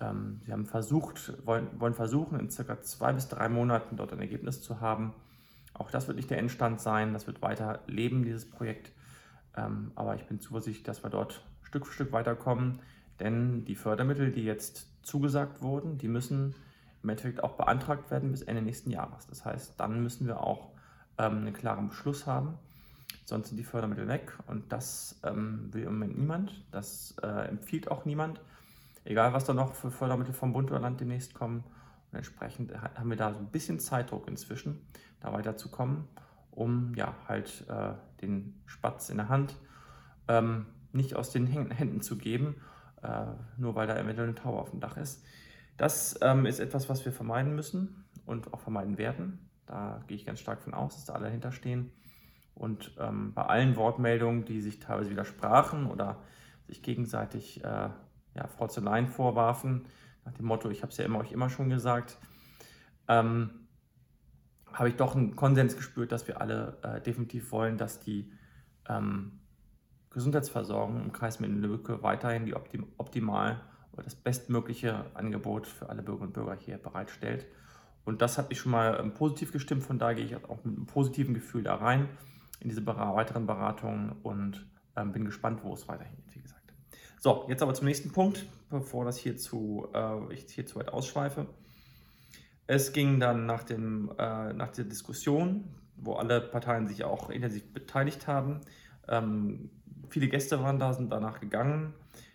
Ähm, 0.00 0.40
sie 0.44 0.52
haben 0.52 0.66
versucht, 0.66 1.32
wollen, 1.46 1.68
wollen 1.80 1.94
versuchen, 1.94 2.38
in 2.38 2.50
circa 2.50 2.82
zwei 2.82 3.12
bis 3.12 3.28
drei 3.28 3.48
Monaten 3.48 3.96
dort 3.96 4.12
ein 4.12 4.20
Ergebnis 4.20 4.60
zu 4.60 4.80
haben. 4.80 5.14
Auch 5.72 5.90
das 5.90 6.06
wird 6.06 6.16
nicht 6.16 6.30
der 6.30 6.38
Endstand 6.38 6.80
sein, 6.80 7.12
das 7.12 7.26
wird 7.26 7.42
weiter 7.42 7.80
leben, 7.86 8.24
dieses 8.24 8.48
Projekt. 8.48 8.92
Ähm, 9.56 9.92
aber 9.94 10.16
ich 10.16 10.26
bin 10.26 10.40
zuversichtlich, 10.40 10.84
dass 10.84 11.02
wir 11.02 11.10
dort 11.10 11.44
Stück 11.62 11.86
für 11.86 11.92
Stück 11.92 12.12
weiterkommen, 12.12 12.80
denn 13.20 13.64
die 13.64 13.74
Fördermittel, 13.74 14.30
die 14.30 14.44
jetzt 14.44 14.88
zugesagt 15.02 15.62
wurden, 15.62 15.98
die 15.98 16.08
müssen 16.08 16.54
im 17.02 17.08
Endeffekt 17.10 17.42
auch 17.44 17.52
beantragt 17.52 18.10
werden 18.10 18.30
bis 18.30 18.42
Ende 18.42 18.62
nächsten 18.62 18.90
Jahres. 18.90 19.26
Das 19.26 19.44
heißt, 19.44 19.74
dann 19.78 20.02
müssen 20.02 20.26
wir 20.26 20.42
auch 20.42 20.70
ähm, 21.18 21.38
einen 21.38 21.52
klaren 21.52 21.88
Beschluss 21.88 22.26
haben. 22.26 22.54
Sonst 23.26 23.48
sind 23.48 23.56
die 23.56 23.64
Fördermittel 23.64 24.08
weg 24.08 24.32
und 24.46 24.72
das 24.72 25.20
ähm, 25.22 25.72
will 25.72 25.84
im 25.84 25.94
Moment 25.94 26.18
niemand. 26.18 26.64
Das 26.72 27.14
äh, 27.22 27.48
empfiehlt 27.48 27.90
auch 27.90 28.04
niemand. 28.04 28.40
Egal, 29.04 29.32
was 29.32 29.44
da 29.44 29.52
noch 29.52 29.74
für 29.74 29.90
Fördermittel 29.90 30.34
vom 30.34 30.52
Bund 30.52 30.70
oder 30.70 30.80
Land 30.80 31.00
demnächst 31.00 31.34
kommen. 31.34 31.64
Und 32.10 32.18
entsprechend 32.18 32.72
haben 32.74 33.10
wir 33.10 33.16
da 33.16 33.32
so 33.32 33.38
ein 33.38 33.48
bisschen 33.48 33.78
Zeitdruck 33.78 34.28
inzwischen, 34.28 34.86
da 35.20 35.32
weiterzukommen, 35.32 36.08
um 36.50 36.94
ja 36.94 37.14
halt 37.28 37.64
äh, 37.68 37.92
den 38.26 38.62
Spatz 38.66 39.08
in 39.08 39.16
der 39.16 39.28
Hand 39.28 39.56
ähm, 40.28 40.66
nicht 40.92 41.16
aus 41.16 41.30
den 41.30 41.46
Händen 41.46 42.00
zu 42.00 42.16
geben, 42.16 42.56
äh, 43.02 43.26
nur 43.56 43.74
weil 43.74 43.86
da 43.86 43.96
eventuell 43.96 44.28
eine 44.28 44.34
Tower 44.34 44.60
auf 44.60 44.70
dem 44.70 44.80
Dach 44.80 44.96
ist. 44.96 45.24
Das 45.76 46.18
ähm, 46.22 46.46
ist 46.46 46.60
etwas, 46.60 46.88
was 46.88 47.04
wir 47.04 47.12
vermeiden 47.12 47.54
müssen 47.54 48.04
und 48.26 48.52
auch 48.54 48.60
vermeiden 48.60 48.96
werden. 48.96 49.50
Da 49.66 50.02
gehe 50.06 50.16
ich 50.16 50.26
ganz 50.26 50.40
stark 50.40 50.62
von 50.62 50.74
aus, 50.74 50.94
dass 50.94 51.06
da 51.06 51.14
alle 51.14 51.26
dahinter 51.26 51.52
stehen. 51.52 51.90
Und 52.54 52.92
ähm, 53.00 53.32
bei 53.34 53.42
allen 53.42 53.76
Wortmeldungen, 53.76 54.44
die 54.44 54.60
sich 54.60 54.78
teilweise 54.78 55.10
widersprachen 55.10 55.86
oder 55.86 56.22
sich 56.68 56.82
gegenseitig 56.82 57.64
äh, 57.64 57.88
ja, 58.34 58.46
Frotzeleien 58.56 59.08
vorwarfen, 59.08 59.86
nach 60.24 60.32
dem 60.32 60.46
Motto, 60.46 60.70
ich 60.70 60.82
habe 60.82 60.92
es 60.92 60.96
ja 60.96 61.04
immer, 61.04 61.18
euch 61.18 61.32
immer 61.32 61.50
schon 61.50 61.68
gesagt, 61.68 62.18
ähm, 63.08 63.50
habe 64.74 64.88
ich 64.88 64.96
doch 64.96 65.14
einen 65.14 65.36
Konsens 65.36 65.76
gespürt, 65.76 66.12
dass 66.12 66.26
wir 66.26 66.40
alle 66.40 66.78
äh, 66.82 67.00
definitiv 67.00 67.52
wollen, 67.52 67.78
dass 67.78 68.00
die 68.00 68.30
ähm, 68.88 69.40
Gesundheitsversorgung 70.10 71.02
im 71.02 71.12
Kreis 71.12 71.40
Minden-Lübbecke 71.40 72.02
weiterhin 72.02 72.44
die 72.44 72.54
optim 72.54 72.86
optimal 72.98 73.60
oder 73.92 74.02
das 74.02 74.16
bestmögliche 74.16 75.04
Angebot 75.14 75.66
für 75.66 75.88
alle 75.88 76.02
Bürgerinnen 76.02 76.28
und 76.28 76.34
Bürger 76.34 76.56
hier 76.56 76.78
bereitstellt. 76.78 77.46
Und 78.04 78.20
das 78.20 78.36
hat 78.36 78.48
mich 78.48 78.58
schon 78.58 78.72
mal 78.72 78.98
ähm, 79.00 79.14
positiv 79.14 79.52
gestimmt, 79.52 79.84
von 79.84 79.98
daher 79.98 80.16
gehe 80.16 80.24
ich 80.24 80.36
auch 80.36 80.64
mit 80.64 80.76
einem 80.76 80.86
positiven 80.86 81.34
Gefühl 81.34 81.62
da 81.62 81.76
rein 81.76 82.08
in 82.60 82.68
diese 82.68 82.84
weiteren 82.84 83.46
Beratungen 83.46 84.12
und 84.22 84.66
ähm, 84.96 85.12
bin 85.12 85.24
gespannt, 85.24 85.60
wo 85.62 85.72
es 85.74 85.86
weiterhin 85.88 86.16
geht, 86.16 86.34
wie 86.34 86.40
gesagt. 86.40 86.72
So, 87.20 87.46
jetzt 87.48 87.62
aber 87.62 87.74
zum 87.74 87.86
nächsten 87.86 88.10
Punkt, 88.12 88.46
bevor 88.70 89.04
das 89.04 89.16
hier 89.16 89.36
zu, 89.36 89.88
äh, 89.94 90.34
ich 90.34 90.46
hier 90.52 90.66
zu 90.66 90.76
weit 90.76 90.90
ausschweife. 90.90 91.46
Es 92.66 92.92
ging 92.92 93.20
dann 93.20 93.46
nach, 93.46 93.62
dem, 93.64 94.10
äh, 94.18 94.52
nach 94.52 94.70
der 94.72 94.84
Diskussion, 94.84 95.64
wo 95.96 96.14
alle 96.14 96.40
Parteien 96.40 96.88
sich 96.88 97.04
auch 97.04 97.30
intensiv 97.30 97.72
beteiligt 97.72 98.26
haben, 98.26 98.60
ähm, 99.08 99.70
Viele 100.14 100.28
Gäste 100.28 100.62
waren 100.62 100.78
da, 100.78 100.92
sind 100.92 101.10
danach 101.10 101.40
gegangen. 101.40 101.94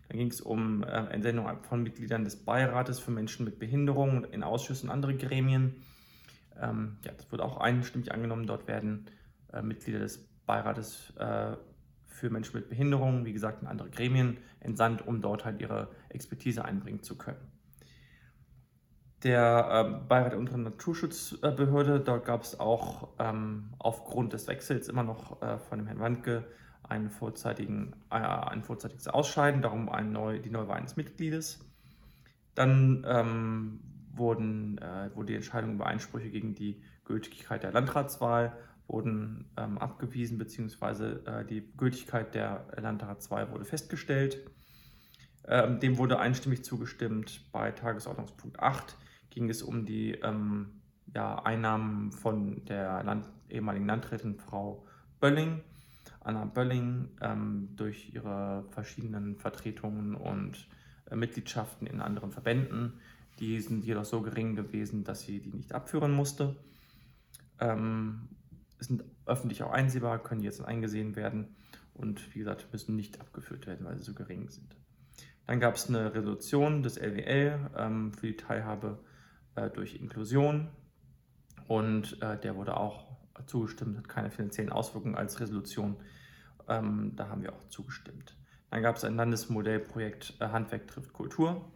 Dann 0.09 0.17
ging 0.17 0.29
es 0.29 0.41
um 0.41 0.83
äh, 0.83 0.87
Entsendung 0.87 1.47
von 1.63 1.83
Mitgliedern 1.83 2.23
des 2.23 2.35
Beirates 2.35 2.99
für 2.99 3.11
Menschen 3.11 3.45
mit 3.45 3.59
Behinderung 3.59 4.25
in 4.25 4.43
Ausschüssen 4.43 4.89
und 4.89 4.93
andere 4.95 5.15
Gremien. 5.15 5.75
Ähm, 6.59 6.97
ja, 7.05 7.13
das 7.13 7.31
wurde 7.31 7.45
auch 7.45 7.57
einstimmig 7.57 8.11
angenommen. 8.11 8.47
Dort 8.47 8.67
werden 8.67 9.05
äh, 9.53 9.61
Mitglieder 9.61 9.99
des 9.99 10.27
Beirates 10.45 11.13
äh, 11.17 11.55
für 12.07 12.29
Menschen 12.29 12.57
mit 12.57 12.69
Behinderung, 12.69 13.23
wie 13.23 13.31
gesagt, 13.31 13.61
in 13.61 13.67
andere 13.69 13.89
Gremien 13.89 14.39
entsandt, 14.59 15.07
um 15.07 15.21
dort 15.21 15.45
halt 15.45 15.61
ihre 15.61 15.89
Expertise 16.09 16.65
einbringen 16.65 17.01
zu 17.01 17.17
können. 17.17 17.39
Der 19.23 20.01
äh, 20.01 20.07
Beirat 20.07 20.31
der 20.31 20.39
unteren 20.39 20.63
Naturschutzbehörde, 20.63 21.99
dort 21.99 22.25
gab 22.25 22.43
es 22.43 22.59
auch 22.59 23.09
ähm, 23.19 23.73
aufgrund 23.77 24.31
des 24.33 24.47
Wechsels 24.47 24.87
immer 24.87 25.03
noch 25.03 25.41
äh, 25.41 25.57
von 25.57 25.79
dem 25.79 25.87
Herrn 25.87 25.99
Wandke 25.99 26.45
einen 26.83 27.09
vorzeitigen, 27.09 27.93
äh, 28.11 28.15
ein 28.15 28.63
vorzeitiges 28.63 29.07
Ausscheiden, 29.07 29.61
darum 29.61 29.89
ein 29.89 30.11
neu, 30.11 30.39
die 30.39 30.49
Neuwahl 30.49 30.77
eines 30.77 30.95
Mitgliedes. 30.95 31.59
Dann 32.55 33.05
ähm, 33.07 33.79
wurden, 34.13 34.77
äh, 34.77 35.09
wurde 35.15 35.27
die 35.27 35.35
Entscheidung 35.35 35.73
über 35.73 35.87
Einsprüche 35.87 36.29
gegen 36.29 36.55
die 36.55 36.81
Gültigkeit 37.03 37.63
der 37.63 37.71
Landratswahl 37.71 38.55
wurden 38.87 39.45
ähm, 39.55 39.77
abgewiesen, 39.77 40.37
beziehungsweise 40.37 41.23
äh, 41.25 41.45
die 41.45 41.63
Gültigkeit 41.77 42.33
der 42.33 42.65
Landratswahl 42.75 43.51
wurde 43.51 43.65
festgestellt. 43.65 44.39
Ähm, 45.47 45.79
dem 45.79 45.97
wurde 45.97 46.19
einstimmig 46.19 46.63
zugestimmt. 46.63 47.41
Bei 47.51 47.71
Tagesordnungspunkt 47.71 48.59
8 48.59 48.95
ging 49.29 49.49
es 49.49 49.61
um 49.61 49.85
die 49.85 50.11
ähm, 50.13 50.81
ja, 51.13 51.35
Einnahmen 51.43 52.11
von 52.11 52.65
der 52.65 53.03
Land 53.03 53.25
ehemaligen 53.49 53.85
Landrätin 53.85 54.35
Frau 54.35 54.85
Bölling. 55.19 55.61
Anna 56.21 56.45
Bölling 56.45 57.09
ähm, 57.21 57.69
durch 57.75 58.13
ihre 58.13 58.65
verschiedenen 58.71 59.37
Vertretungen 59.37 60.15
und 60.15 60.67
äh, 61.09 61.15
Mitgliedschaften 61.15 61.87
in 61.87 62.01
anderen 62.01 62.31
Verbänden. 62.31 62.99
Die 63.39 63.59
sind 63.61 63.85
jedoch 63.85 64.05
so 64.05 64.21
gering 64.21 64.55
gewesen, 64.55 65.03
dass 65.03 65.21
sie 65.21 65.39
die 65.39 65.53
nicht 65.53 65.73
abführen 65.73 66.11
musste. 66.11 66.57
Ähm, 67.59 68.29
sind 68.79 69.03
öffentlich 69.25 69.63
auch 69.63 69.71
einsehbar, 69.71 70.19
können 70.19 70.41
jetzt 70.41 70.63
eingesehen 70.63 71.15
werden 71.15 71.55
und 71.93 72.33
wie 72.33 72.39
gesagt 72.39 72.67
müssen 72.71 72.95
nicht 72.95 73.19
abgeführt 73.19 73.67
werden, 73.67 73.85
weil 73.85 73.97
sie 73.97 74.03
so 74.03 74.13
gering 74.13 74.49
sind. 74.49 74.75
Dann 75.47 75.59
gab 75.59 75.75
es 75.75 75.89
eine 75.89 76.13
Resolution 76.13 76.83
des 76.83 76.97
LWL 76.97 77.71
ähm, 77.75 78.13
für 78.13 78.27
die 78.27 78.37
Teilhabe 78.37 78.99
äh, 79.55 79.69
durch 79.69 79.95
Inklusion 79.95 80.69
und 81.67 82.21
äh, 82.21 82.37
der 82.39 82.55
wurde 82.55 82.77
auch 82.77 83.09
zugestimmt, 83.45 83.97
hat 83.97 84.09
keine 84.09 84.31
finanziellen 84.31 84.71
Auswirkungen 84.71 85.15
als 85.15 85.39
Resolution. 85.39 85.97
Ähm, 86.67 87.13
da 87.15 87.29
haben 87.29 87.41
wir 87.41 87.53
auch 87.53 87.63
zugestimmt. 87.69 88.35
Dann 88.69 88.83
gab 88.83 88.97
es 88.97 89.03
ein 89.03 89.15
Landesmodellprojekt 89.15 90.35
äh, 90.39 90.47
Handwerk 90.47 90.87
trifft 90.87 91.13
Kultur. 91.13 91.71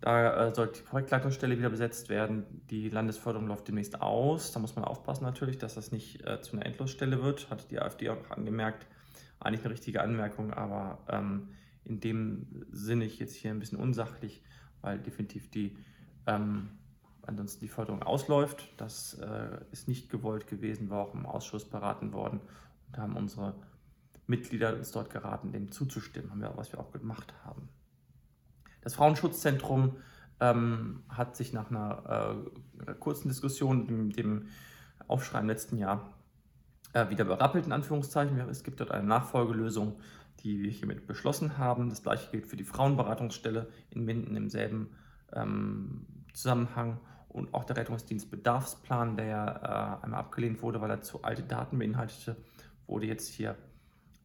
Da 0.00 0.48
äh, 0.48 0.54
soll 0.54 0.68
die 0.68 0.82
Projektleitungsstelle 0.82 1.58
wieder 1.58 1.70
besetzt 1.70 2.08
werden. 2.08 2.44
Die 2.70 2.90
Landesförderung 2.90 3.48
läuft 3.48 3.68
demnächst 3.68 4.00
aus. 4.00 4.52
Da 4.52 4.60
muss 4.60 4.76
man 4.76 4.84
aufpassen 4.84 5.24
natürlich, 5.24 5.58
dass 5.58 5.74
das 5.74 5.92
nicht 5.92 6.26
äh, 6.26 6.40
zu 6.40 6.54
einer 6.56 6.66
Endlosstelle 6.66 7.22
wird. 7.22 7.50
Hat 7.50 7.70
die 7.70 7.80
AfD 7.80 8.10
auch 8.10 8.30
angemerkt. 8.30 8.86
Eigentlich 9.40 9.64
eine 9.64 9.72
richtige 9.72 10.02
Anmerkung, 10.02 10.52
aber 10.52 10.98
ähm, 11.08 11.48
in 11.84 12.00
dem 12.00 12.64
Sinne 12.70 13.04
ich 13.04 13.18
jetzt 13.18 13.34
hier 13.34 13.50
ein 13.50 13.58
bisschen 13.58 13.78
unsachlich, 13.78 14.42
weil 14.80 14.98
definitiv 14.98 15.50
die 15.50 15.76
ähm, 16.26 16.70
ansonsten 17.26 17.60
die 17.60 17.68
Förderung 17.68 18.02
ausläuft. 18.02 18.68
Das 18.76 19.14
äh, 19.14 19.58
ist 19.72 19.88
nicht 19.88 20.10
gewollt 20.10 20.46
gewesen, 20.46 20.90
war 20.90 21.00
auch 21.00 21.14
im 21.14 21.26
Ausschuss 21.26 21.64
beraten 21.64 22.12
worden 22.12 22.40
und 22.88 22.98
haben 22.98 23.16
unsere 23.16 23.54
Mitglieder 24.26 24.74
uns 24.74 24.90
dort 24.90 25.10
geraten, 25.10 25.52
dem 25.52 25.70
zuzustimmen, 25.70 26.30
haben 26.30 26.40
wir, 26.40 26.56
was 26.56 26.72
wir 26.72 26.80
auch 26.80 26.92
gemacht 26.92 27.34
haben. 27.44 27.68
Das 28.82 28.94
Frauenschutzzentrum 28.94 29.96
ähm, 30.40 31.02
hat 31.08 31.36
sich 31.36 31.52
nach 31.52 31.70
einer 31.70 32.44
äh, 32.86 32.94
kurzen 32.94 33.28
Diskussion, 33.28 33.86
dem, 33.86 34.12
dem 34.12 34.48
Aufschrei 35.08 35.40
im 35.40 35.46
letzten 35.46 35.78
Jahr, 35.78 36.12
äh, 36.92 37.08
wieder 37.10 37.24
berappelt, 37.24 37.66
in 37.66 37.72
Anführungszeichen. 37.72 38.38
Es 38.48 38.64
gibt 38.64 38.80
dort 38.80 38.90
eine 38.90 39.06
Nachfolgelösung, 39.06 39.96
die 40.40 40.62
wir 40.62 40.70
hiermit 40.70 41.06
beschlossen 41.06 41.58
haben. 41.58 41.88
Das 41.88 42.02
gleiche 42.02 42.30
gilt 42.30 42.46
für 42.46 42.56
die 42.56 42.64
Frauenberatungsstelle 42.64 43.68
in 43.90 44.04
Minden 44.04 44.36
im 44.36 44.48
selben 44.50 44.90
ähm, 45.32 46.06
Zusammenhang 46.32 47.00
und 47.36 47.52
auch 47.52 47.64
der 47.64 47.76
Rettungsdienstbedarfsplan, 47.76 49.16
der 49.16 50.00
äh, 50.00 50.04
einmal 50.04 50.20
abgelehnt 50.20 50.62
wurde, 50.62 50.80
weil 50.80 50.90
er 50.90 51.02
zu 51.02 51.22
alte 51.22 51.42
Daten 51.42 51.78
beinhaltete, 51.78 52.36
wurde 52.86 53.06
jetzt 53.06 53.28
hier 53.28 53.56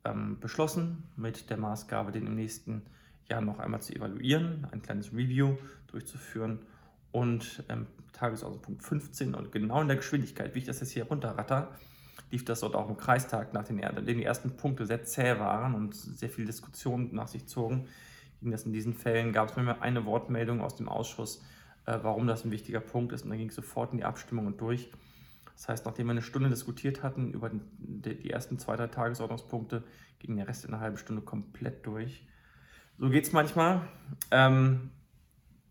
ähm, 0.06 0.40
beschlossen 0.40 1.04
mit 1.18 1.50
der 1.50 1.58
Maßgabe, 1.58 2.12
den 2.12 2.26
im 2.26 2.36
nächsten 2.36 2.84
Jahr 3.28 3.42
noch 3.42 3.60
einmal 3.60 3.82
zu 3.82 3.94
evaluieren, 3.94 4.66
ein 4.72 4.82
kleines 4.82 5.12
Review 5.12 5.58
durchzuführen 5.88 6.60
und 7.12 7.64
ähm, 7.68 7.88
Tagesordnungspunkt 8.14 8.84
15 8.84 9.36
und 9.36 9.52
genau 9.52 9.82
in 9.82 9.88
der 9.88 9.98
Geschwindigkeit, 9.98 10.56
wie 10.56 10.60
ich 10.60 10.66
das 10.66 10.80
jetzt 10.80 10.92
hier 10.92 11.06
runterratter, 11.06 11.70
lief 12.30 12.46
das 12.46 12.62
dort 12.62 12.76
auch 12.76 12.90
im 12.90 12.96
Kreistag, 12.96 13.54
nachdem 13.54 13.78
die 13.78 14.24
ersten 14.24 14.56
Punkte 14.56 14.86
sehr 14.86 15.04
zäh 15.04 15.38
waren 15.38 15.76
und 15.76 15.96
sehr 15.96 16.30
viel 16.30 16.46
Diskussion 16.46 17.14
nach 17.14 17.28
sich 17.28 17.46
zogen, 17.46 17.88
ging 18.40 18.52
das 18.52 18.66
in 18.66 18.72
diesen 18.72 18.94
Fällen, 18.94 19.34
gab 19.34 19.50
es 19.50 19.56
mir 19.58 19.82
eine 19.82 20.06
Wortmeldung 20.06 20.62
aus 20.62 20.76
dem 20.76 20.88
Ausschuss, 20.88 21.44
äh, 21.86 22.00
warum 22.02 22.28
das 22.28 22.46
ein 22.46 22.52
wichtiger 22.52 22.80
Punkt 22.80 23.14
ist 23.14 23.24
und 23.24 23.30
dann 23.30 23.38
ging 23.38 23.50
es 23.50 23.56
sofort 23.56 23.92
in 23.92 23.98
die 23.98 24.06
Abstimmung 24.06 24.48
und 24.48 24.62
durch. 24.62 24.92
Das 25.56 25.70
heißt, 25.70 25.86
nachdem 25.86 26.08
wir 26.08 26.12
eine 26.12 26.22
Stunde 26.22 26.50
diskutiert 26.50 27.04
hatten 27.04 27.34
über 27.34 27.52
die 27.78 28.30
ersten 28.30 28.58
zwei, 28.58 28.76
drei 28.76 28.88
Tagesordnungspunkte, 28.88 29.84
ging 30.20 30.36
der 30.36 30.48
Rest 30.48 30.66
in 30.66 30.74
einer 30.74 30.82
halben 30.82 30.98
Stunde 30.98 31.22
komplett 31.22 31.86
durch. 31.86 32.26
So 32.98 33.10
geht 33.10 33.26
es 33.26 33.32
manchmal. 33.32 33.88
Ähm, 34.32 34.92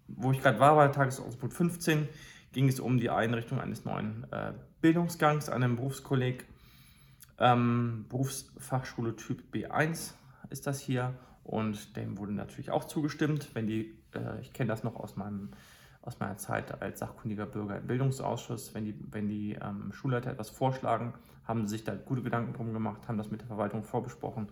wo 0.07 0.33
ich 0.33 0.41
gerade 0.41 0.59
war, 0.59 0.75
bei 0.75 0.89
Tagesordnungspunkt 0.89 1.55
15, 1.55 2.09
ging 2.53 2.69
es 2.69 2.81
um 2.81 2.99
die 2.99 3.11
Einrichtung 3.11 3.61
eines 3.61 3.85
neuen 3.85 4.27
äh, 4.33 4.53
Bildungsgangs 4.81 5.49
an 5.49 5.63
einem 5.63 5.77
Berufskolleg. 5.77 6.47
Ähm, 7.39 8.07
Berufsfachschule 8.09 9.17
Typ 9.17 9.43
B1 9.53 10.13
ist 10.51 10.67
das 10.67 10.81
hier 10.81 11.15
und 11.45 11.97
dem 11.97 12.19
wurde 12.19 12.33
natürlich 12.33 12.71
auch 12.71 12.85
zugestimmt. 12.85 13.55
Wenn 13.55 13.67
die, 13.67 13.97
äh, 14.15 14.41
ich 14.41 14.53
kenne 14.53 14.69
das 14.69 14.85
noch 14.85 14.97
aus 14.97 15.17
meinem 15.17 15.51
aus 16.03 16.19
meiner 16.19 16.37
Zeit 16.37 16.81
als 16.83 17.01
sachkundiger 17.01 17.47
Bürger 17.47 17.79
im 17.79 17.87
Bildungsausschuss. 17.87 18.75
Wenn 18.75 18.85
die, 18.85 18.95
wenn 19.11 19.29
die 19.29 19.53
ähm, 19.61 19.93
Schulleiter 19.93 20.31
etwas 20.31 20.51
vorschlagen, 20.51 21.15
haben 21.45 21.67
sie 21.67 21.77
sich 21.77 21.85
da 21.85 21.95
gute 21.95 22.23
Gedanken 22.23 22.55
drum 22.55 22.73
gemacht, 22.73 23.07
haben 23.09 23.19
das 23.19 23.31
mit 23.31 23.41
der 23.41 23.49
Verwaltung 23.49 23.83
vorbesprochen 23.83 24.49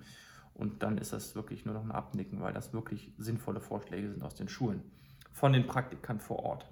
und 0.59 0.83
dann 0.83 0.99
ist 0.99 1.13
das 1.13 1.37
wirklich 1.37 1.65
nur 1.65 1.75
noch 1.75 1.85
ein 1.85 1.93
Abnicken, 1.93 2.41
weil 2.41 2.53
das 2.53 2.73
wirklich 2.73 3.13
sinnvolle 3.17 3.61
Vorschläge 3.61 4.11
sind 4.11 4.23
aus 4.25 4.35
den 4.35 4.49
Schulen, 4.49 4.83
von 5.33 5.53
den 5.53 5.67
Praktikern 5.67 6.19
vor 6.19 6.41
Ort. 6.41 6.69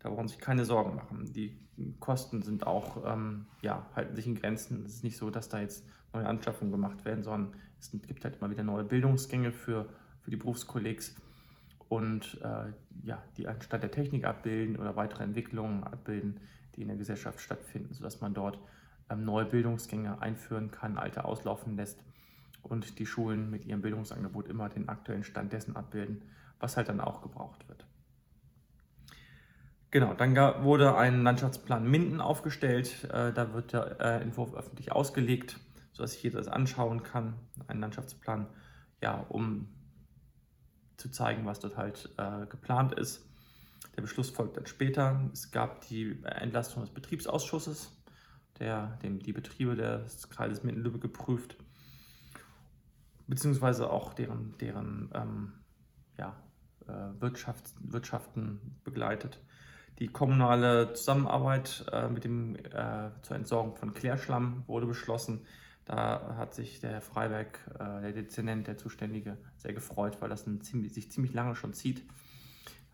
Da 0.00 0.08
brauchen 0.08 0.28
sich 0.28 0.38
keine 0.38 0.64
Sorgen 0.64 0.96
machen. 0.96 1.32
Die 1.32 1.56
Kosten 2.00 2.42
sind 2.42 2.66
auch, 2.66 3.04
ähm, 3.06 3.46
ja, 3.62 3.86
halten 3.94 4.16
sich 4.16 4.26
in 4.26 4.34
Grenzen. 4.34 4.84
Es 4.84 4.96
ist 4.96 5.04
nicht 5.04 5.16
so, 5.16 5.30
dass 5.30 5.48
da 5.48 5.60
jetzt 5.60 5.86
neue 6.12 6.26
Anschaffungen 6.26 6.72
gemacht 6.72 7.04
werden, 7.04 7.22
sondern 7.22 7.54
es 7.78 7.92
gibt 7.92 8.24
halt 8.24 8.36
immer 8.36 8.50
wieder 8.50 8.64
neue 8.64 8.84
Bildungsgänge 8.84 9.52
für, 9.52 9.88
für 10.20 10.30
die 10.30 10.36
Berufskollegs 10.36 11.14
und 11.90 12.40
äh, 12.42 12.72
ja, 13.02 13.20
die 13.36 13.48
anstatt 13.48 13.82
der 13.82 13.90
Technik 13.90 14.24
abbilden 14.24 14.76
oder 14.76 14.94
weitere 14.94 15.24
Entwicklungen 15.24 15.82
abbilden, 15.82 16.38
die 16.76 16.82
in 16.82 16.88
der 16.88 16.96
Gesellschaft 16.96 17.40
stattfinden, 17.40 17.92
sodass 17.92 18.20
man 18.20 18.32
dort 18.32 18.60
ähm, 19.10 19.24
neue 19.24 19.44
Bildungsgänge 19.44 20.22
einführen 20.22 20.70
kann, 20.70 20.98
alte 20.98 21.24
auslaufen 21.24 21.76
lässt 21.76 21.98
und 22.62 23.00
die 23.00 23.06
Schulen 23.06 23.50
mit 23.50 23.64
ihrem 23.64 23.82
Bildungsangebot 23.82 24.46
immer 24.46 24.68
den 24.68 24.88
aktuellen 24.88 25.24
Stand 25.24 25.52
dessen 25.52 25.74
abbilden, 25.74 26.22
was 26.60 26.76
halt 26.76 26.88
dann 26.88 27.00
auch 27.00 27.22
gebraucht 27.22 27.68
wird. 27.68 27.84
Genau, 29.90 30.14
dann 30.14 30.36
wurde 30.62 30.94
ein 30.94 31.24
Landschaftsplan 31.24 31.90
Minden 31.90 32.20
aufgestellt. 32.20 33.02
Äh, 33.12 33.32
da 33.32 33.52
wird 33.52 33.72
der 33.72 34.00
äh, 34.00 34.22
Entwurf 34.22 34.54
öffentlich 34.54 34.92
ausgelegt, 34.92 35.58
sodass 35.90 36.12
sich 36.12 36.22
jeder 36.22 36.38
das 36.38 36.46
anschauen 36.46 37.02
kann. 37.02 37.34
Ein 37.66 37.80
Landschaftsplan, 37.80 38.46
ja, 39.02 39.26
um 39.28 39.66
zu 41.00 41.10
zeigen, 41.10 41.46
was 41.46 41.60
dort 41.60 41.76
halt 41.76 42.10
äh, 42.16 42.46
geplant 42.46 42.94
ist. 42.94 43.26
Der 43.96 44.02
Beschluss 44.02 44.30
folgt 44.30 44.56
dann 44.56 44.66
später. 44.66 45.28
Es 45.32 45.50
gab 45.50 45.86
die 45.88 46.18
Entlastung 46.24 46.82
des 46.82 46.90
Betriebsausschusses, 46.90 47.92
der 48.58 48.98
dem 49.02 49.18
die 49.18 49.32
Betriebe 49.32 49.74
des 49.74 50.28
Kreises 50.28 50.62
Minden-Lübeck 50.62 51.00
geprüft, 51.00 51.56
beziehungsweise 53.26 53.90
auch 53.90 54.14
deren, 54.14 54.56
deren 54.58 55.10
ähm, 55.14 55.52
ja, 56.18 56.36
äh, 56.86 57.20
Wirtschaft, 57.20 57.74
Wirtschaften 57.80 58.78
begleitet. 58.84 59.40
Die 59.98 60.08
kommunale 60.08 60.92
Zusammenarbeit 60.94 61.84
äh, 61.92 62.08
mit 62.08 62.24
dem, 62.24 62.56
äh, 62.56 63.10
zur 63.22 63.36
Entsorgung 63.36 63.76
von 63.76 63.92
Klärschlamm 63.92 64.64
wurde 64.66 64.86
beschlossen. 64.86 65.46
Da 65.90 66.36
hat 66.36 66.54
sich 66.54 66.78
der 66.78 66.92
Herr 66.92 67.00
Freiberg, 67.00 67.58
äh, 67.74 68.00
der 68.00 68.12
Dezernent, 68.12 68.68
der 68.68 68.78
Zuständige, 68.78 69.36
sehr 69.56 69.72
gefreut, 69.72 70.18
weil 70.20 70.28
das 70.28 70.44
ziemlich, 70.60 70.94
sich 70.94 71.10
ziemlich 71.10 71.34
lange 71.34 71.56
schon 71.56 71.72
zieht. 71.72 72.04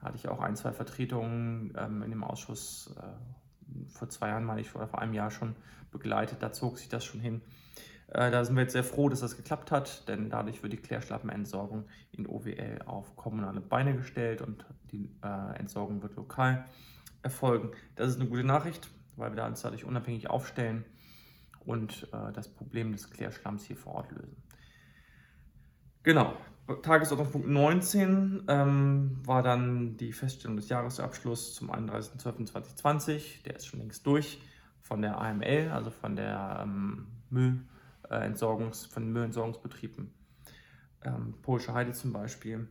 Da 0.00 0.07
hatte 0.07 0.17
ich 0.17 0.29
auch 0.29 0.41
ein, 0.41 0.57
zwei 0.57 0.73
Vertretungen 0.73 1.75
ähm, 1.76 2.03
in 2.03 2.09
dem 2.09 2.25
Ausschuss 2.25 2.95
äh, 2.99 3.91
vor 3.91 4.09
zwei 4.09 4.29
Jahren, 4.29 4.45
meine 4.45 4.62
ich, 4.62 4.75
oder 4.75 4.88
vor 4.88 5.03
einem 5.03 5.12
Jahr 5.12 5.31
schon 5.31 5.57
begleitet. 5.91 6.43
Da 6.43 6.53
zog 6.53 6.79
sich 6.79 6.88
das 6.88 7.05
schon 7.05 7.21
hin. 7.21 7.43
Äh, 8.09 8.31
da 8.31 8.43
sind 8.43 8.57
wir 8.57 8.62
jetzt 8.62 8.73
sehr 8.73 8.83
froh, 8.83 9.11
dass 9.11 9.21
das 9.21 9.37
geklappt 9.37 9.71
hat, 9.71 10.09
denn 10.09 10.31
dadurch 10.31 10.62
wird 10.62 10.73
die 10.73 10.79
Klärschlappenentsorgung 10.79 11.85
in 12.12 12.26
OWL 12.26 12.79
auf 12.87 13.15
kommunale 13.15 13.61
Beine 13.61 13.95
gestellt 13.95 14.41
und 14.41 14.65
die 14.91 15.15
äh, 15.23 15.59
Entsorgung 15.59 16.03
wird 16.03 16.17
lokal 16.17 16.65
erfolgen. 17.23 17.73
Das 17.95 18.09
ist 18.09 18.19
eine 18.19 18.31
gute 18.31 18.45
Nachricht, 18.45 18.88
weil 19.17 19.33
wir 19.33 19.37
da 19.37 19.47
uns 19.47 19.61
dadurch 19.61 19.85
unabhängig 19.85 20.31
aufstellen 20.31 20.87
und 21.67 22.09
äh, 22.13 22.33
das 22.33 22.49
Problem 22.49 22.93
des 22.93 23.11
Klärschlamms 23.11 23.65
hier 23.65 23.77
vor 23.77 23.95
Ort 23.95 24.13
lösen. 24.13 24.37
Genau, 26.03 26.37
Tagesordnungspunkt 26.83 27.49
19 27.49 28.45
ähm, 28.49 29.21
war 29.25 29.43
dann 29.43 29.97
die 29.97 30.13
Feststellung 30.13 30.57
des 30.57 30.69
Jahresabschlusses 30.69 31.55
zum 31.55 31.71
31.12.2020. 31.71 33.45
Der 33.45 33.57
ist 33.57 33.67
schon 33.67 33.81
längst 33.81 34.05
durch 34.07 34.41
von 34.83 35.01
der 35.01 35.21
AML, 35.21 35.71
also 35.73 35.91
von 35.91 36.17
der 36.17 36.61
ähm, 36.63 37.07
Müllentsorgungs, 37.31 38.87
von 38.87 39.05
den 39.05 39.13
Müllentsorgungsbetrieben. 39.13 40.11
Ähm, 41.03 41.35
Polsche 41.43 41.73
Heide 41.73 41.93
zum 41.93 42.13
Beispiel. 42.13 42.69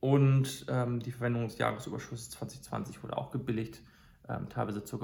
Und 0.00 0.64
ähm, 0.68 1.00
die 1.00 1.12
Verwendung 1.12 1.48
des 1.48 1.58
Jahresüberschusses 1.58 2.30
2020 2.30 3.02
wurde 3.02 3.18
auch 3.18 3.30
gebilligt, 3.30 3.82
ähm, 4.28 4.48
teilweise 4.48 4.84
zur 4.84 5.00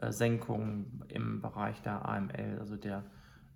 Gebührensenkung 0.00 1.02
im 1.08 1.40
Bereich 1.40 1.80
der 1.82 2.08
AML, 2.08 2.58
also 2.58 2.76
der 2.76 3.04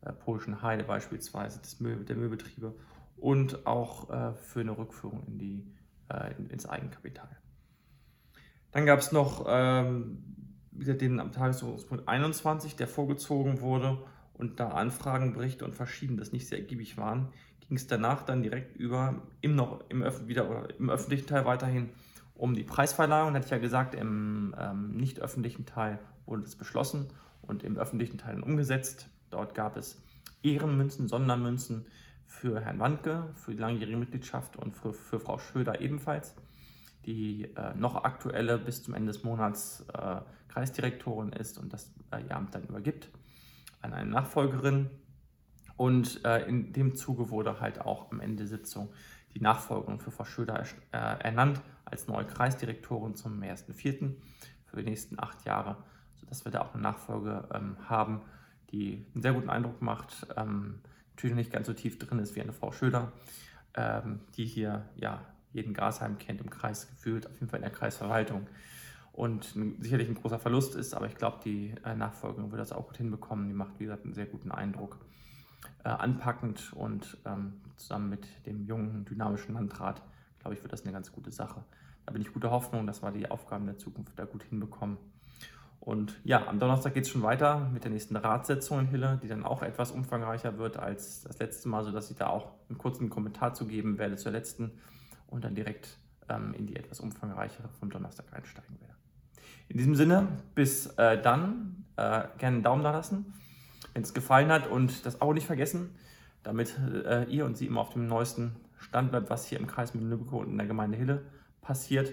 äh, 0.02 0.12
polischen 0.12 0.62
Heide 0.62 0.84
beispielsweise, 0.84 1.60
des 1.60 1.80
Müll, 1.80 2.04
der 2.04 2.16
Müllbetriebe 2.16 2.74
und 3.16 3.66
auch 3.66 4.10
äh, 4.10 4.34
für 4.34 4.60
eine 4.60 4.76
Rückführung 4.76 5.24
in 5.26 5.38
die, 5.38 5.72
äh, 6.08 6.34
in, 6.36 6.50
ins 6.50 6.66
Eigenkapital. 6.66 7.28
Dann 8.72 8.86
gab 8.86 8.98
es 8.98 9.12
noch 9.12 9.46
ähm, 9.48 10.24
den 10.72 11.20
am 11.20 11.32
Tagesordnungspunkt 11.32 12.08
21, 12.08 12.76
der 12.76 12.88
vorgezogen 12.88 13.60
wurde 13.60 13.98
und 14.34 14.58
da 14.58 14.70
Anfragen, 14.70 15.32
Berichte 15.32 15.64
und 15.64 15.74
Verschiedenes 15.74 16.32
nicht 16.32 16.48
sehr 16.48 16.58
ergiebig 16.58 16.98
waren, 16.98 17.28
ging 17.60 17.76
es 17.76 17.86
danach 17.86 18.22
dann 18.22 18.42
direkt 18.42 18.76
über 18.76 19.22
im 19.40 19.54
noch 19.54 19.88
im, 19.88 20.02
Öf 20.02 20.26
wieder, 20.26 20.68
im 20.78 20.90
öffentlichen 20.90 21.26
Teil 21.26 21.46
weiterhin 21.46 21.90
um 22.34 22.54
die 22.54 22.64
Preisverleihung. 22.64 23.34
Hatte 23.34 23.46
ich 23.46 23.50
ja 23.50 23.58
gesagt, 23.58 23.94
im 23.94 24.54
ähm, 24.58 24.92
nicht 24.92 25.20
öffentlichen 25.20 25.66
Teil 25.66 25.98
wurde 26.26 26.42
es 26.42 26.56
beschlossen 26.56 27.06
und 27.42 27.62
im 27.62 27.76
öffentlichen 27.76 28.18
Teil 28.18 28.40
umgesetzt. 28.42 29.08
Dort 29.30 29.54
gab 29.54 29.76
es 29.76 30.02
Ehrenmünzen, 30.42 31.08
Sondermünzen 31.08 31.86
für 32.26 32.60
Herrn 32.60 32.78
Wandke, 32.78 33.30
für 33.34 33.52
die 33.52 33.58
langjährige 33.58 33.96
Mitgliedschaft 33.96 34.56
und 34.56 34.74
für, 34.74 34.92
für 34.92 35.20
Frau 35.20 35.38
Schröder 35.38 35.80
ebenfalls, 35.80 36.34
die 37.06 37.44
äh, 37.56 37.74
noch 37.74 38.04
aktuelle 38.04 38.58
bis 38.58 38.82
zum 38.82 38.94
Ende 38.94 39.12
des 39.12 39.22
Monats 39.24 39.84
äh, 39.92 40.20
Kreisdirektorin 40.48 41.32
ist 41.32 41.58
und 41.58 41.72
das 41.72 41.92
äh, 42.10 42.22
ihr 42.22 42.36
Amt 42.36 42.54
dann 42.54 42.64
übergibt 42.64 43.08
an 43.84 43.92
eine 43.92 44.10
Nachfolgerin. 44.10 44.90
Und 45.76 46.24
äh, 46.24 46.46
in 46.48 46.72
dem 46.72 46.94
Zuge 46.94 47.30
wurde 47.30 47.60
halt 47.60 47.80
auch 47.80 48.10
am 48.10 48.20
Ende 48.20 48.44
der 48.44 48.46
Sitzung 48.46 48.90
die 49.34 49.40
Nachfolgerin 49.40 49.98
für 49.98 50.10
Frau 50.10 50.24
Schröder 50.24 50.62
äh, 50.92 50.96
ernannt 50.96 51.60
als 51.84 52.06
neue 52.06 52.24
Kreisdirektorin 52.24 53.14
zum 53.14 53.40
1.4. 53.42 54.14
für 54.64 54.76
die 54.76 54.88
nächsten 54.88 55.18
acht 55.20 55.44
Jahre, 55.44 55.76
sodass 56.16 56.44
wir 56.44 56.52
da 56.52 56.62
auch 56.62 56.74
eine 56.74 56.82
Nachfolge 56.82 57.48
ähm, 57.52 57.76
haben, 57.88 58.22
die 58.70 59.06
einen 59.14 59.22
sehr 59.22 59.32
guten 59.32 59.50
Eindruck 59.50 59.82
macht. 59.82 60.26
Ähm, 60.36 60.80
natürlich 61.10 61.36
nicht 61.36 61.52
ganz 61.52 61.66
so 61.66 61.72
tief 61.72 61.98
drin 61.98 62.18
ist 62.18 62.34
wie 62.36 62.40
eine 62.40 62.52
Frau 62.52 62.72
Schröder, 62.72 63.12
ähm, 63.74 64.20
die 64.36 64.46
hier 64.46 64.88
ja 64.96 65.20
jeden 65.52 65.74
Grasheim 65.74 66.18
kennt 66.18 66.40
im 66.40 66.50
Kreis 66.50 66.88
gefühlt, 66.88 67.26
auf 67.26 67.34
jeden 67.34 67.48
Fall 67.48 67.58
in 67.58 67.64
der 67.64 67.72
Kreisverwaltung 67.72 68.46
und 69.14 69.54
sicherlich 69.78 70.08
ein 70.08 70.16
großer 70.16 70.40
Verlust 70.40 70.74
ist, 70.74 70.92
aber 70.92 71.06
ich 71.06 71.14
glaube, 71.14 71.38
die 71.44 71.72
äh, 71.84 71.94
Nachfolgerin 71.94 72.50
wird 72.50 72.60
das 72.60 72.72
auch 72.72 72.88
gut 72.88 72.96
hinbekommen. 72.96 73.46
Die 73.46 73.54
macht, 73.54 73.78
wie 73.78 73.84
gesagt, 73.84 74.04
einen 74.04 74.14
sehr 74.14 74.26
guten 74.26 74.50
Eindruck. 74.50 74.98
Äh, 75.84 75.90
anpackend 75.90 76.72
und 76.72 77.18
ähm, 77.26 77.60
zusammen 77.76 78.08
mit 78.08 78.26
dem 78.46 78.64
jungen, 78.64 79.04
dynamischen 79.04 79.54
Landrat, 79.54 80.00
glaube 80.38 80.54
ich, 80.54 80.62
wird 80.62 80.72
das 80.72 80.84
eine 80.84 80.92
ganz 80.92 81.12
gute 81.12 81.30
Sache. 81.30 81.62
Da 82.06 82.12
bin 82.12 82.22
ich 82.22 82.32
guter 82.32 82.50
Hoffnung, 82.50 82.86
dass 82.86 83.02
wir 83.02 83.10
die 83.10 83.30
Aufgaben 83.30 83.66
der 83.66 83.76
Zukunft 83.76 84.18
da 84.18 84.24
gut 84.24 84.44
hinbekommen. 84.44 84.96
Und 85.80 86.18
ja, 86.24 86.48
am 86.48 86.58
Donnerstag 86.58 86.94
geht 86.94 87.04
es 87.04 87.10
schon 87.10 87.20
weiter 87.20 87.68
mit 87.70 87.84
der 87.84 87.90
nächsten 87.90 88.16
Ratssitzung 88.16 88.80
in 88.80 88.86
Hille, 88.86 89.20
die 89.22 89.28
dann 89.28 89.44
auch 89.44 89.62
etwas 89.62 89.90
umfangreicher 89.90 90.56
wird 90.56 90.78
als 90.78 91.20
das 91.20 91.38
letzte 91.38 91.68
Mal, 91.68 91.84
sodass 91.84 92.10
ich 92.10 92.16
da 92.16 92.28
auch 92.28 92.52
einen 92.70 92.78
kurzen 92.78 93.10
Kommentar 93.10 93.52
zu 93.52 93.66
geben 93.66 93.98
werde 93.98 94.16
zur 94.16 94.32
letzten 94.32 94.72
und 95.26 95.44
dann 95.44 95.54
direkt 95.54 95.98
ähm, 96.30 96.54
in 96.54 96.66
die 96.66 96.76
etwas 96.76 97.00
umfangreichere 97.00 97.68
vom 97.78 97.90
Donnerstag 97.90 98.32
einsteigen 98.32 98.80
werde. 98.80 98.94
In 99.68 99.76
diesem 99.76 99.96
Sinne, 99.96 100.28
bis 100.54 100.86
äh, 100.96 101.20
dann, 101.20 101.84
äh, 101.96 102.24
gerne 102.38 102.56
einen 102.56 102.62
Daumen 102.62 102.82
da 102.82 102.90
lassen, 102.90 103.34
wenn 103.94 104.02
es 104.02 104.12
gefallen 104.12 104.50
hat 104.50 104.66
und 104.66 105.06
das 105.06 105.20
Abo 105.20 105.32
nicht 105.32 105.46
vergessen, 105.46 105.94
damit 106.42 106.78
äh, 107.06 107.24
ihr 107.24 107.46
und 107.46 107.56
sie 107.56 107.66
immer 107.66 107.80
auf 107.80 107.90
dem 107.90 108.06
neuesten 108.06 108.56
Stand 108.78 109.10
bleibt, 109.10 109.30
was 109.30 109.46
hier 109.46 109.58
im 109.58 109.66
Kreis 109.66 109.94
mit 109.94 110.04
Lübeck 110.04 110.32
und 110.32 110.50
in 110.50 110.58
der 110.58 110.66
Gemeinde 110.66 110.98
Hille 110.98 111.22
passiert. 111.62 112.12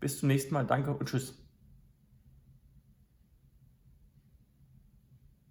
Bis 0.00 0.18
zum 0.18 0.28
nächsten 0.28 0.52
Mal, 0.52 0.66
danke 0.66 0.92
und 0.92 1.08
tschüss. 1.08 1.41